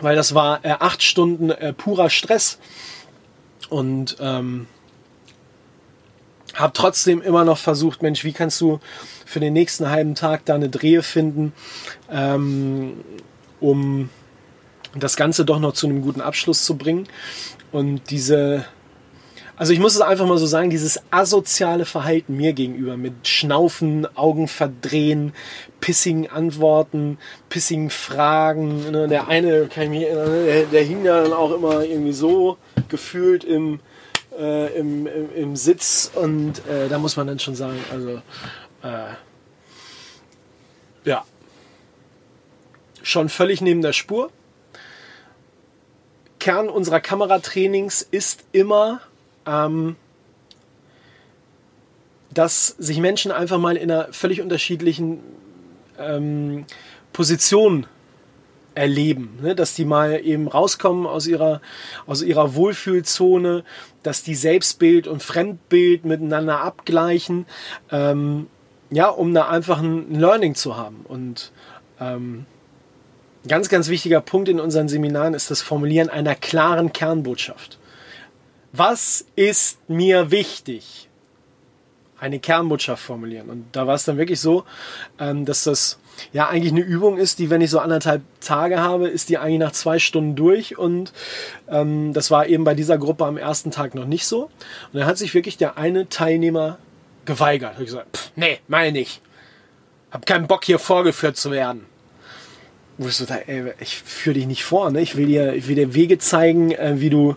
weil 0.00 0.16
das 0.16 0.34
war 0.34 0.64
äh, 0.64 0.70
acht 0.78 1.02
Stunden 1.02 1.50
äh, 1.50 1.72
purer 1.72 2.10
Stress. 2.10 2.58
Und 3.68 4.16
ähm, 4.20 4.66
habe 6.54 6.72
trotzdem 6.72 7.22
immer 7.22 7.44
noch 7.44 7.58
versucht, 7.58 8.02
Mensch, 8.02 8.24
wie 8.24 8.32
kannst 8.32 8.60
du 8.60 8.80
für 9.24 9.40
den 9.40 9.52
nächsten 9.52 9.88
halben 9.88 10.14
Tag 10.14 10.44
da 10.44 10.54
eine 10.56 10.68
Drehe 10.68 11.02
finden, 11.02 11.52
ähm, 12.10 13.04
um 13.60 14.10
das 14.96 15.16
Ganze 15.16 15.44
doch 15.44 15.60
noch 15.60 15.72
zu 15.72 15.86
einem 15.86 16.02
guten 16.02 16.20
Abschluss 16.20 16.64
zu 16.64 16.76
bringen? 16.76 17.06
Und 17.70 18.10
diese 18.10 18.64
also 19.60 19.74
ich 19.74 19.78
muss 19.78 19.94
es 19.94 20.00
einfach 20.00 20.24
mal 20.24 20.38
so 20.38 20.46
sagen, 20.46 20.70
dieses 20.70 21.02
asoziale 21.10 21.84
Verhalten 21.84 22.34
mir 22.34 22.54
gegenüber 22.54 22.96
mit 22.96 23.28
Schnaufen, 23.28 24.06
Augen 24.16 24.48
verdrehen, 24.48 25.34
pissigen 25.82 26.30
Antworten, 26.30 27.18
pissigen 27.50 27.90
Fragen. 27.90 28.90
Ne? 28.90 29.06
Der 29.06 29.28
eine, 29.28 29.66
kann 29.66 29.82
ich 29.82 29.90
mich 29.90 30.02
erinnern, 30.04 30.32
ne? 30.32 30.44
der, 30.46 30.64
der 30.64 30.82
hing 30.82 31.04
ja 31.04 31.22
dann 31.22 31.34
auch 31.34 31.52
immer 31.52 31.84
irgendwie 31.84 32.14
so 32.14 32.56
gefühlt 32.88 33.44
im, 33.44 33.80
äh, 34.38 34.78
im, 34.78 35.06
im, 35.06 35.34
im, 35.34 35.56
Sitz 35.56 36.10
und 36.14 36.66
äh, 36.66 36.88
da 36.88 36.98
muss 36.98 37.18
man 37.18 37.26
dann 37.26 37.38
schon 37.38 37.54
sagen, 37.54 37.76
also 37.92 38.22
äh, 38.82 39.12
ja, 41.04 41.22
schon 43.02 43.28
völlig 43.28 43.60
neben 43.60 43.82
der 43.82 43.92
Spur. 43.92 44.30
Kern 46.38 46.70
unserer 46.70 47.00
Kameratrainings 47.00 48.00
ist 48.00 48.44
immer 48.52 49.02
ähm, 49.46 49.96
dass 52.32 52.68
sich 52.68 52.98
Menschen 52.98 53.32
einfach 53.32 53.58
mal 53.58 53.76
in 53.76 53.90
einer 53.90 54.12
völlig 54.12 54.40
unterschiedlichen 54.40 55.20
ähm, 55.98 56.64
Position 57.12 57.86
erleben, 58.74 59.38
ne? 59.42 59.54
dass 59.54 59.74
die 59.74 59.84
mal 59.84 60.20
eben 60.24 60.46
rauskommen 60.46 61.06
aus 61.06 61.26
ihrer, 61.26 61.60
aus 62.06 62.22
ihrer 62.22 62.54
Wohlfühlzone, 62.54 63.64
dass 64.02 64.22
die 64.22 64.36
Selbstbild 64.36 65.08
und 65.08 65.22
Fremdbild 65.22 66.04
miteinander 66.04 66.60
abgleichen, 66.60 67.46
ähm, 67.90 68.46
ja, 68.90 69.08
um 69.08 69.34
da 69.34 69.48
einfach 69.48 69.80
ein 69.80 70.14
Learning 70.14 70.54
zu 70.54 70.76
haben. 70.76 71.04
Und 71.04 71.52
ähm, 72.00 72.46
ganz, 73.46 73.68
ganz 73.68 73.88
wichtiger 73.88 74.20
Punkt 74.20 74.48
in 74.48 74.60
unseren 74.60 74.88
Seminaren 74.88 75.34
ist 75.34 75.50
das 75.50 75.62
Formulieren 75.62 76.08
einer 76.08 76.36
klaren 76.36 76.92
Kernbotschaft. 76.92 77.79
Was 78.72 79.24
ist 79.36 79.78
mir 79.88 80.30
wichtig? 80.30 81.08
Eine 82.18 82.38
Kernbotschaft 82.38 83.02
formulieren. 83.02 83.48
Und 83.48 83.64
da 83.72 83.86
war 83.86 83.94
es 83.94 84.04
dann 84.04 84.18
wirklich 84.18 84.40
so, 84.40 84.64
ähm, 85.18 85.44
dass 85.44 85.64
das 85.64 85.98
ja 86.32 86.48
eigentlich 86.48 86.72
eine 86.72 86.82
Übung 86.82 87.16
ist, 87.16 87.38
die, 87.38 87.50
wenn 87.50 87.62
ich 87.62 87.70
so 87.70 87.78
anderthalb 87.78 88.22
Tage 88.40 88.78
habe, 88.78 89.08
ist 89.08 89.30
die 89.30 89.38
eigentlich 89.38 89.58
nach 89.58 89.72
zwei 89.72 89.98
Stunden 89.98 90.36
durch. 90.36 90.76
Und 90.76 91.12
ähm, 91.68 92.12
das 92.12 92.30
war 92.30 92.46
eben 92.46 92.64
bei 92.64 92.74
dieser 92.74 92.98
Gruppe 92.98 93.24
am 93.24 93.38
ersten 93.38 93.70
Tag 93.70 93.94
noch 93.94 94.04
nicht 94.04 94.26
so. 94.26 94.44
Und 94.44 95.00
dann 95.00 95.06
hat 95.06 95.18
sich 95.18 95.34
wirklich 95.34 95.56
der 95.56 95.78
eine 95.78 96.08
Teilnehmer 96.08 96.78
geweigert. 97.24 97.78
Hat 97.78 97.84
gesagt, 97.84 98.16
pff, 98.16 98.32
nee, 98.36 98.58
meine 98.68 98.92
nicht. 98.92 99.22
Hab 100.10 100.26
keinen 100.26 100.46
Bock 100.46 100.64
hier 100.64 100.78
vorgeführt 100.78 101.36
zu 101.36 101.50
werden. 101.50 101.86
Wo 102.98 103.08
ich 103.08 103.16
so 103.16 103.24
da, 103.24 103.36
ey, 103.36 103.72
ich 103.80 103.96
führe 103.96 104.34
dich 104.34 104.46
nicht 104.46 104.64
vor, 104.64 104.90
ne? 104.90 105.00
Ich 105.00 105.16
will 105.16 105.26
dir, 105.26 105.54
ich 105.54 105.68
will 105.68 105.74
dir 105.74 105.94
Wege 105.94 106.18
zeigen, 106.18 106.72
äh, 106.72 107.00
wie 107.00 107.08
du 107.08 107.36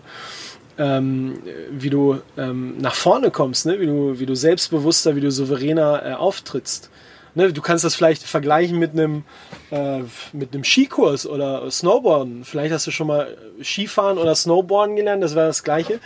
ähm, 0.78 1.38
wie 1.70 1.90
du 1.90 2.20
ähm, 2.36 2.78
nach 2.78 2.94
vorne 2.94 3.30
kommst, 3.30 3.66
ne? 3.66 3.80
wie, 3.80 3.86
du, 3.86 4.18
wie 4.18 4.26
du 4.26 4.34
selbstbewusster, 4.34 5.16
wie 5.16 5.20
du 5.20 5.30
souveräner 5.30 6.02
äh, 6.04 6.12
auftrittst. 6.14 6.90
Ne? 7.34 7.52
Du 7.52 7.62
kannst 7.62 7.84
das 7.84 7.94
vielleicht 7.94 8.22
vergleichen 8.22 8.78
mit 8.78 8.92
einem, 8.92 9.24
äh, 9.70 10.00
mit 10.32 10.52
einem 10.52 10.64
Skikurs 10.64 11.26
oder 11.26 11.70
Snowboarden. 11.70 12.44
Vielleicht 12.44 12.72
hast 12.72 12.86
du 12.86 12.90
schon 12.90 13.06
mal 13.06 13.36
Skifahren 13.62 14.18
oder 14.18 14.34
Snowboarden 14.34 14.96
gelernt, 14.96 15.22
das 15.22 15.34
wäre 15.34 15.46
das 15.46 15.64
Gleiche. 15.64 16.00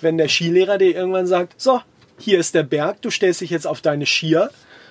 Wenn 0.00 0.18
der 0.18 0.28
Skilehrer 0.28 0.78
dir 0.78 0.94
irgendwann 0.94 1.26
sagt, 1.26 1.60
so, 1.60 1.80
hier 2.18 2.38
ist 2.38 2.54
der 2.54 2.62
Berg, 2.62 3.02
du 3.02 3.10
stellst 3.10 3.40
dich 3.40 3.50
jetzt 3.50 3.66
auf 3.66 3.80
deine 3.80 4.06
Skier 4.06 4.50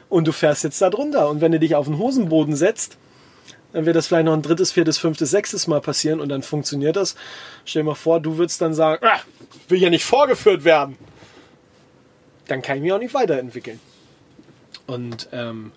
und 0.10 0.28
du 0.28 0.32
fährst 0.32 0.64
jetzt 0.64 0.82
da 0.82 0.90
drunter. 0.90 1.30
Und 1.30 1.42
wenn 1.42 1.52
du 1.52 1.60
dich 1.60 1.76
auf 1.76 1.88
den 1.88 1.98
Hosenboden 1.98 2.56
setzt, 2.56 2.98
dann 3.74 3.86
wird 3.86 3.96
das 3.96 4.08
vielleicht 4.08 4.26
noch 4.26 4.34
ein 4.34 4.42
drittes, 4.42 4.72
viertes, 4.72 4.98
fünftes, 4.98 5.32
sechstes 5.32 5.68
Mal 5.68 5.82
passieren 5.82 6.20
und 6.20 6.30
dann 6.30 6.44
funktioniert 6.44 6.96
das. 6.96 7.16
Stell 7.66 7.82
dir 7.82 7.88
mal 7.88 7.96
vor, 7.96 8.20
du 8.20 8.38
würdest 8.38 8.62
dann 8.62 8.74
sagen, 8.74 9.06
ah, 9.06 9.20
will 9.68 9.80
ja 9.80 9.90
nicht 9.90 10.06
vorgeführt 10.06 10.64
werden. 10.64 10.96
Dann 12.48 12.62
kann 12.62 12.78
ich 12.78 12.84
mich 12.84 12.94
auch 12.94 13.00
nicht 13.00 13.14
weiterentwickeln. 13.14 13.80
Und 14.86 15.30
ähm, 15.32 15.72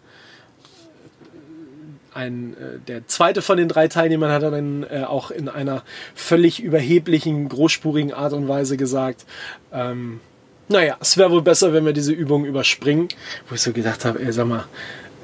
ein, 2.12 2.54
äh, 2.54 2.78
der 2.86 3.06
zweite 3.06 3.42
von 3.42 3.56
den 3.56 3.68
drei 3.68 3.88
Teilnehmern 3.88 4.30
hat 4.30 4.42
dann 4.42 4.84
äh, 4.84 5.04
auch 5.04 5.30
in 5.30 5.48
einer 5.48 5.82
völlig 6.14 6.62
überheblichen, 6.62 7.48
großspurigen 7.48 8.12
Art 8.12 8.32
und 8.32 8.48
Weise 8.48 8.76
gesagt, 8.76 9.24
ähm, 9.72 10.20
naja, 10.68 10.96
es 11.00 11.16
wäre 11.16 11.30
wohl 11.30 11.42
besser, 11.42 11.72
wenn 11.72 11.84
wir 11.84 11.92
diese 11.92 12.12
Übung 12.12 12.44
überspringen, 12.44 13.08
wo 13.48 13.54
ich 13.54 13.60
so 13.60 13.72
gedacht 13.72 14.04
habe, 14.04 14.20
ey, 14.20 14.32
sag 14.32 14.46
mal, 14.46 14.64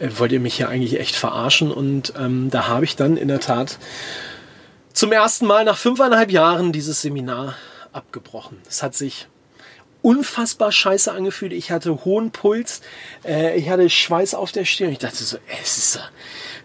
äh, 0.02 0.18
wollt 0.18 0.32
ihr 0.32 0.40
mich 0.40 0.56
hier 0.56 0.68
eigentlich 0.68 0.98
echt 0.98 1.14
verarschen? 1.14 1.70
Und 1.70 2.14
ähm, 2.18 2.50
da 2.50 2.68
habe 2.68 2.84
ich 2.84 2.96
dann 2.96 3.16
in 3.16 3.28
der 3.28 3.40
Tat 3.40 3.78
zum 4.92 5.12
ersten 5.12 5.46
Mal 5.46 5.64
nach 5.64 5.78
fünfeinhalb 5.78 6.30
Jahren 6.30 6.72
dieses 6.72 7.00
Seminar 7.00 7.54
abgebrochen. 7.92 8.58
Es 8.68 8.82
hat 8.82 8.94
sich 8.94 9.28
unfassbar 10.02 10.72
scheiße 10.72 11.12
angefühlt. 11.12 11.52
Ich 11.52 11.70
hatte 11.70 12.04
hohen 12.04 12.32
Puls, 12.32 12.82
äh, 13.24 13.56
ich 13.56 13.70
hatte 13.70 13.88
Schweiß 13.88 14.34
auf 14.34 14.50
der 14.52 14.64
Stirn. 14.64 14.90
Ich 14.90 14.98
dachte 14.98 15.22
so, 15.22 15.38
es 15.62 15.78
ist, 15.78 16.00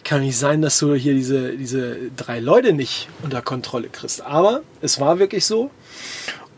kann 0.03 0.21
nicht 0.21 0.37
sein, 0.37 0.61
dass 0.61 0.79
du 0.79 0.95
hier 0.95 1.13
diese, 1.13 1.55
diese 1.55 1.97
drei 2.17 2.39
Leute 2.39 2.73
nicht 2.73 3.07
unter 3.21 3.41
Kontrolle 3.41 3.89
kriegst. 3.89 4.21
Aber 4.21 4.63
es 4.81 4.99
war 4.99 5.19
wirklich 5.19 5.45
so. 5.45 5.69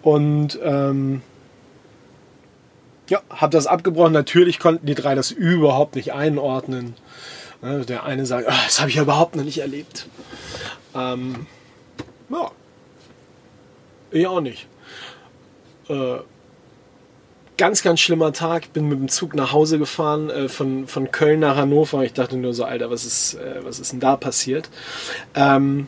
Und 0.01 0.57
ähm, 0.63 1.21
ja, 3.09 3.21
habe 3.29 3.51
das 3.51 3.67
abgebrochen. 3.67 4.13
Natürlich 4.13 4.59
konnten 4.59 4.85
die 4.85 4.95
drei 4.95 5.15
das 5.15 5.31
überhaupt 5.31 5.95
nicht 5.95 6.13
einordnen. 6.13 6.95
Der 7.61 8.03
eine 8.03 8.25
sagt, 8.25 8.47
oh, 8.47 8.53
das 8.65 8.79
habe 8.79 8.89
ich 8.89 8.95
ja 8.95 9.01
überhaupt 9.01 9.35
noch 9.35 9.43
nicht 9.43 9.59
erlebt. 9.59 10.07
Ähm, 10.95 11.45
ja, 12.29 12.51
ich 14.11 14.27
auch 14.27 14.41
nicht. 14.41 14.67
Äh, 15.89 16.19
ganz, 17.57 17.83
ganz 17.83 17.99
schlimmer 17.99 18.31
Tag. 18.31 18.71
Bin 18.73 18.87
mit 18.87 18.99
dem 18.99 19.09
Zug 19.09 19.35
nach 19.35 19.51
Hause 19.51 19.77
gefahren, 19.77 20.29
äh, 20.29 20.47
von, 20.47 20.87
von 20.87 21.11
Köln 21.11 21.41
nach 21.41 21.57
Hannover. 21.57 22.03
Ich 22.03 22.13
dachte 22.13 22.37
nur 22.37 22.53
so, 22.53 22.63
Alter, 22.63 22.89
was 22.89 23.05
ist, 23.05 23.33
äh, 23.35 23.59
was 23.63 23.79
ist 23.79 23.91
denn 23.91 23.99
da 23.99 24.15
passiert? 24.15 24.69
Ähm, 25.35 25.87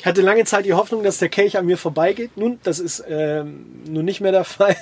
ich 0.00 0.06
hatte 0.06 0.22
lange 0.22 0.46
Zeit 0.46 0.64
die 0.64 0.72
Hoffnung, 0.72 1.02
dass 1.02 1.18
der 1.18 1.28
Kelch 1.28 1.58
an 1.58 1.66
mir 1.66 1.76
vorbeigeht. 1.76 2.34
Nun, 2.34 2.58
das 2.62 2.78
ist 2.78 3.04
ähm, 3.06 3.66
nun 3.86 4.06
nicht 4.06 4.22
mehr 4.22 4.32
der 4.32 4.44
Fall. 4.44 4.74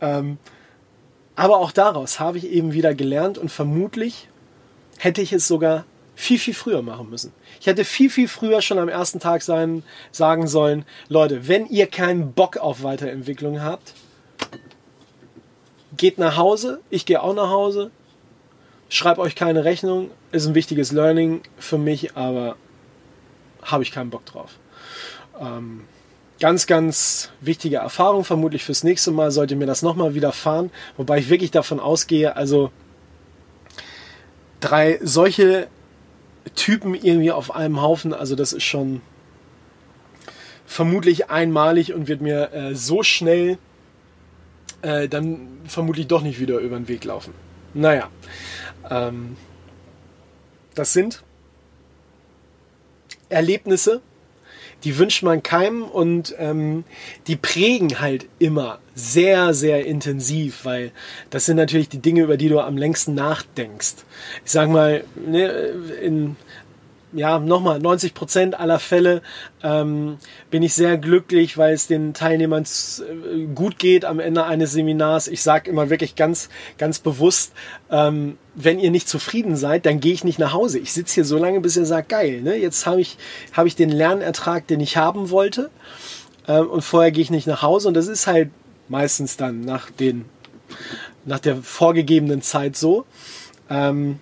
ähm, 0.00 0.38
aber 1.34 1.58
auch 1.58 1.72
daraus 1.72 2.20
habe 2.20 2.38
ich 2.38 2.46
eben 2.46 2.72
wieder 2.72 2.94
gelernt 2.94 3.36
und 3.36 3.48
vermutlich 3.48 4.28
hätte 4.96 5.22
ich 5.22 5.32
es 5.32 5.48
sogar 5.48 5.86
viel, 6.14 6.38
viel 6.38 6.54
früher 6.54 6.82
machen 6.82 7.10
müssen. 7.10 7.32
Ich 7.60 7.66
hätte 7.66 7.84
viel, 7.84 8.10
viel 8.10 8.28
früher 8.28 8.62
schon 8.62 8.78
am 8.78 8.88
ersten 8.88 9.18
Tag 9.18 9.42
sein, 9.42 9.82
sagen 10.12 10.46
sollen, 10.46 10.84
Leute, 11.08 11.48
wenn 11.48 11.66
ihr 11.66 11.88
keinen 11.88 12.32
Bock 12.32 12.58
auf 12.58 12.84
Weiterentwicklung 12.84 13.60
habt, 13.60 13.94
geht 15.96 16.16
nach 16.16 16.36
Hause, 16.36 16.80
ich 16.90 17.06
gehe 17.06 17.20
auch 17.20 17.34
nach 17.34 17.50
Hause, 17.50 17.90
schreibe 18.88 19.20
euch 19.20 19.34
keine 19.34 19.64
Rechnung, 19.64 20.12
ist 20.30 20.46
ein 20.46 20.54
wichtiges 20.54 20.92
Learning 20.92 21.40
für 21.56 21.78
mich, 21.78 22.16
aber 22.16 22.54
habe 23.70 23.82
ich 23.82 23.92
keinen 23.92 24.10
Bock 24.10 24.26
drauf. 24.26 24.50
Ähm, 25.40 25.84
ganz, 26.40 26.66
ganz 26.66 27.30
wichtige 27.40 27.76
Erfahrung, 27.76 28.24
vermutlich 28.24 28.64
fürs 28.64 28.84
nächste 28.84 29.10
Mal 29.10 29.30
sollte 29.30 29.56
mir 29.56 29.66
das 29.66 29.82
nochmal 29.82 30.14
widerfahren, 30.14 30.70
wobei 30.96 31.18
ich 31.18 31.28
wirklich 31.28 31.50
davon 31.50 31.80
ausgehe, 31.80 32.36
also 32.36 32.70
drei 34.60 34.98
solche 35.02 35.68
Typen 36.54 36.94
irgendwie 36.94 37.32
auf 37.32 37.54
einem 37.54 37.80
Haufen, 37.82 38.12
also 38.12 38.34
das 38.34 38.52
ist 38.52 38.64
schon 38.64 39.00
vermutlich 40.66 41.30
einmalig 41.30 41.94
und 41.94 42.08
wird 42.08 42.20
mir 42.20 42.52
äh, 42.52 42.74
so 42.74 43.02
schnell 43.02 43.58
äh, 44.82 45.08
dann 45.08 45.60
vermutlich 45.64 46.06
doch 46.06 46.22
nicht 46.22 46.40
wieder 46.40 46.58
über 46.58 46.76
den 46.76 46.88
Weg 46.88 47.04
laufen. 47.04 47.32
Naja, 47.74 48.08
ähm, 48.90 49.36
das 50.74 50.92
sind 50.92 51.22
Erlebnisse, 53.28 54.00
die 54.84 54.98
wünscht 54.98 55.22
man 55.22 55.42
keinem 55.42 55.82
und 55.82 56.34
ähm, 56.38 56.84
die 57.26 57.36
prägen 57.36 58.00
halt 58.00 58.26
immer 58.38 58.78
sehr, 58.94 59.54
sehr 59.54 59.86
intensiv, 59.86 60.64
weil 60.64 60.92
das 61.30 61.46
sind 61.46 61.56
natürlich 61.56 61.88
die 61.88 62.00
Dinge, 62.00 62.22
über 62.22 62.36
die 62.36 62.48
du 62.48 62.60
am 62.60 62.76
längsten 62.76 63.14
nachdenkst. 63.14 63.94
Ich 64.44 64.50
sag 64.50 64.68
mal, 64.68 65.04
ne, 65.16 65.46
in 66.02 66.36
ja, 67.12 67.38
nochmal, 67.38 67.78
90 67.78 68.12
Prozent 68.12 68.58
aller 68.58 68.78
Fälle 68.78 69.22
ähm, 69.62 70.18
bin 70.50 70.62
ich 70.62 70.74
sehr 70.74 70.98
glücklich, 70.98 71.56
weil 71.56 71.72
es 71.72 71.86
den 71.86 72.12
Teilnehmern 72.12 72.64
äh, 72.64 73.46
gut 73.54 73.78
geht 73.78 74.04
am 74.04 74.20
Ende 74.20 74.44
eines 74.44 74.72
Seminars. 74.72 75.26
Ich 75.28 75.42
sage 75.42 75.70
immer 75.70 75.88
wirklich 75.90 76.16
ganz, 76.16 76.50
ganz 76.76 76.98
bewusst, 76.98 77.52
ähm, 77.90 78.36
wenn 78.54 78.78
ihr 78.78 78.90
nicht 78.90 79.08
zufrieden 79.08 79.56
seid, 79.56 79.86
dann 79.86 80.00
gehe 80.00 80.12
ich 80.12 80.24
nicht 80.24 80.38
nach 80.38 80.52
Hause. 80.52 80.78
Ich 80.78 80.92
sitze 80.92 81.14
hier 81.14 81.24
so 81.24 81.38
lange, 81.38 81.60
bis 81.60 81.76
ihr 81.76 81.86
sagt, 81.86 82.10
geil, 82.10 82.42
ne? 82.42 82.56
jetzt 82.56 82.86
habe 82.86 83.00
ich, 83.00 83.16
hab 83.52 83.66
ich 83.66 83.76
den 83.76 83.90
Lernertrag, 83.90 84.66
den 84.66 84.80
ich 84.80 84.96
haben 84.96 85.30
wollte. 85.30 85.70
Ähm, 86.46 86.68
und 86.68 86.82
vorher 86.82 87.10
gehe 87.10 87.22
ich 87.22 87.30
nicht 87.30 87.46
nach 87.46 87.62
Hause. 87.62 87.88
Und 87.88 87.94
das 87.94 88.08
ist 88.08 88.26
halt 88.26 88.50
meistens 88.88 89.36
dann 89.36 89.62
nach, 89.62 89.90
den, 89.90 90.26
nach 91.24 91.38
der 91.38 91.56
vorgegebenen 91.56 92.42
Zeit 92.42 92.76
so. 92.76 93.06
Ähm, 93.70 94.18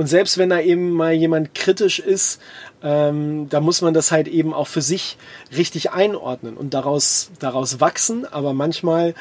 Und 0.00 0.06
selbst 0.06 0.38
wenn 0.38 0.48
da 0.48 0.58
eben 0.58 0.92
mal 0.92 1.12
jemand 1.12 1.54
kritisch 1.54 1.98
ist, 1.98 2.40
ähm, 2.82 3.50
da 3.50 3.60
muss 3.60 3.82
man 3.82 3.92
das 3.92 4.10
halt 4.10 4.28
eben 4.28 4.54
auch 4.54 4.66
für 4.66 4.80
sich 4.80 5.18
richtig 5.54 5.90
einordnen 5.90 6.56
und 6.56 6.72
daraus, 6.72 7.30
daraus 7.38 7.80
wachsen. 7.82 8.24
Aber 8.24 8.54
manchmal 8.54 9.14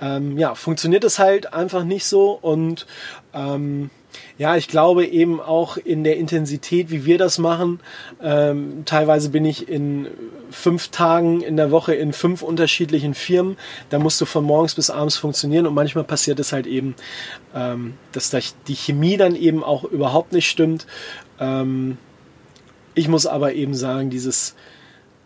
ähm, 0.00 0.36
ja, 0.36 0.56
funktioniert 0.56 1.04
es 1.04 1.20
halt 1.20 1.52
einfach 1.52 1.84
nicht 1.84 2.04
so. 2.04 2.32
Und 2.32 2.84
ähm, 3.34 3.90
ja, 4.38 4.56
ich 4.56 4.68
glaube 4.68 5.06
eben 5.06 5.40
auch 5.40 5.76
in 5.76 6.04
der 6.04 6.16
Intensität, 6.16 6.90
wie 6.90 7.04
wir 7.04 7.18
das 7.18 7.38
machen. 7.38 7.80
Ähm, 8.22 8.84
teilweise 8.84 9.30
bin 9.30 9.44
ich 9.44 9.68
in 9.68 10.08
fünf 10.50 10.88
Tagen 10.88 11.40
in 11.40 11.56
der 11.56 11.70
Woche 11.70 11.94
in 11.94 12.12
fünf 12.12 12.42
unterschiedlichen 12.42 13.14
Firmen. 13.14 13.56
Da 13.90 13.98
musst 13.98 14.20
du 14.20 14.24
von 14.24 14.44
morgens 14.44 14.74
bis 14.74 14.90
abends 14.90 15.16
funktionieren 15.16 15.66
und 15.66 15.74
manchmal 15.74 16.04
passiert 16.04 16.38
es 16.38 16.52
halt 16.52 16.66
eben, 16.66 16.94
ähm, 17.54 17.94
dass 18.12 18.34
die 18.66 18.76
Chemie 18.76 19.16
dann 19.16 19.36
eben 19.36 19.64
auch 19.64 19.84
überhaupt 19.84 20.32
nicht 20.32 20.48
stimmt. 20.48 20.86
Ähm, 21.40 21.98
ich 22.94 23.08
muss 23.08 23.26
aber 23.26 23.54
eben 23.54 23.74
sagen, 23.74 24.10
dieses 24.10 24.54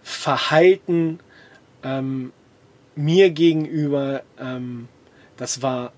Verhalten 0.03 1.21
ähm, 1.83 2.33
mir 2.97 3.31
gegenüber, 3.31 4.23
ähm, 4.41 4.89
das 5.37 5.61
war 5.63 5.93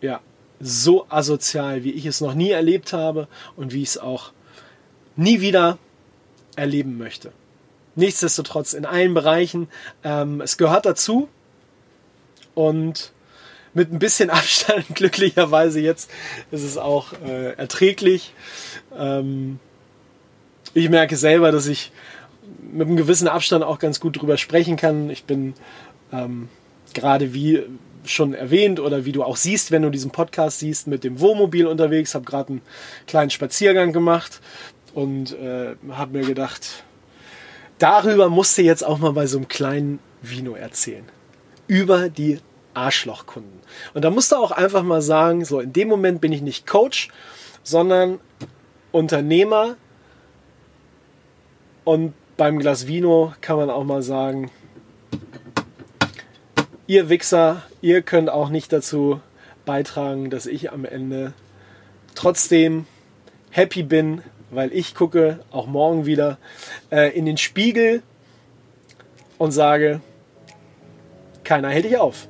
ja 0.00 0.20
so 0.60 1.06
asozial, 1.08 1.84
wie 1.84 1.90
ich 1.90 2.06
es 2.06 2.20
noch 2.20 2.34
nie 2.34 2.50
erlebt 2.50 2.92
habe 2.92 3.28
und 3.56 3.72
wie 3.72 3.82
ich 3.82 3.90
es 3.90 3.98
auch 3.98 4.32
nie 5.16 5.40
wieder 5.40 5.78
erleben 6.56 6.98
möchte. 6.98 7.32
Nichtsdestotrotz 7.94 8.72
in 8.74 8.84
allen 8.84 9.14
Bereichen, 9.14 9.68
ähm, 10.04 10.40
es 10.40 10.58
gehört 10.58 10.86
dazu 10.86 11.28
und 12.54 13.12
mit 13.74 13.92
ein 13.92 13.98
bisschen 13.98 14.30
Abstand, 14.30 14.86
glücklicherweise 14.94 15.80
jetzt, 15.80 16.10
ist 16.50 16.62
es 16.62 16.78
auch 16.78 17.12
äh, 17.24 17.52
erträglich. 17.52 18.32
Ähm, 18.96 19.60
ich 20.74 20.90
merke 20.90 21.16
selber, 21.16 21.52
dass 21.52 21.66
ich 21.66 21.92
mit 22.72 22.86
einem 22.86 22.96
gewissen 22.96 23.28
Abstand 23.28 23.64
auch 23.64 23.78
ganz 23.78 24.00
gut 24.00 24.20
drüber 24.20 24.36
sprechen 24.36 24.76
kann. 24.76 25.10
Ich 25.10 25.24
bin 25.24 25.54
ähm, 26.12 26.48
gerade 26.94 27.32
wie 27.34 27.62
schon 28.06 28.34
erwähnt 28.34 28.80
oder 28.80 29.04
wie 29.04 29.12
du 29.12 29.22
auch 29.22 29.36
siehst, 29.36 29.70
wenn 29.70 29.82
du 29.82 29.90
diesen 29.90 30.10
Podcast 30.10 30.60
siehst, 30.60 30.86
mit 30.86 31.04
dem 31.04 31.20
Wohnmobil 31.20 31.66
unterwegs, 31.66 32.14
habe 32.14 32.24
gerade 32.24 32.50
einen 32.50 32.62
kleinen 33.06 33.30
Spaziergang 33.30 33.92
gemacht 33.92 34.40
und 34.94 35.38
äh, 35.38 35.74
habe 35.90 36.18
mir 36.18 36.26
gedacht, 36.26 36.84
darüber 37.78 38.28
musst 38.28 38.56
du 38.58 38.62
jetzt 38.62 38.84
auch 38.84 38.98
mal 38.98 39.12
bei 39.12 39.26
so 39.26 39.38
einem 39.38 39.48
kleinen 39.48 39.98
Vino 40.22 40.54
erzählen. 40.54 41.04
Über 41.66 42.08
die 42.08 42.40
Arschlochkunden. 42.74 43.60
Und 43.94 44.04
da 44.04 44.10
musst 44.10 44.32
du 44.32 44.36
auch 44.36 44.50
einfach 44.50 44.82
mal 44.82 45.02
sagen, 45.02 45.44
so 45.44 45.60
in 45.60 45.72
dem 45.72 45.88
Moment 45.88 46.20
bin 46.20 46.32
ich 46.32 46.42
nicht 46.42 46.66
Coach, 46.66 47.08
sondern 47.62 48.20
Unternehmer. 48.92 49.76
Und 51.84 52.14
beim 52.36 52.58
Glas 52.58 52.86
Vino 52.86 53.32
kann 53.40 53.56
man 53.56 53.70
auch 53.70 53.84
mal 53.84 54.02
sagen, 54.02 54.50
ihr 56.86 57.08
Wichser, 57.08 57.62
ihr 57.80 58.02
könnt 58.02 58.30
auch 58.30 58.48
nicht 58.48 58.72
dazu 58.72 59.20
beitragen, 59.64 60.30
dass 60.30 60.46
ich 60.46 60.72
am 60.72 60.84
Ende 60.84 61.32
trotzdem 62.14 62.86
happy 63.50 63.82
bin, 63.82 64.22
weil 64.50 64.72
ich 64.72 64.94
gucke 64.94 65.40
auch 65.50 65.66
morgen 65.66 66.06
wieder 66.06 66.38
äh, 66.90 67.16
in 67.16 67.26
den 67.26 67.36
Spiegel 67.36 68.02
und 69.38 69.52
sage, 69.52 70.00
keiner 71.44 71.68
hält 71.70 71.84
dich 71.84 71.98
auf. 71.98 72.28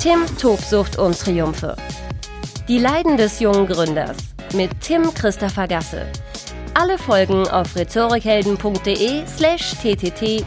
Tim 0.00 0.24
Tobsucht 0.38 0.98
und 0.98 1.18
Triumphe. 1.18 1.76
Die 2.68 2.78
Leiden 2.78 3.16
des 3.16 3.40
jungen 3.40 3.66
Gründers 3.66 4.16
mit 4.54 4.70
Tim 4.80 5.12
Christopher 5.14 5.66
Gasse. 5.66 6.06
Alle 6.78 6.98
Folgen 6.98 7.48
auf 7.48 7.74
rhetorikhelden.de 7.74 9.26
slash 9.26 9.76
ttt-podcast. 9.82 10.46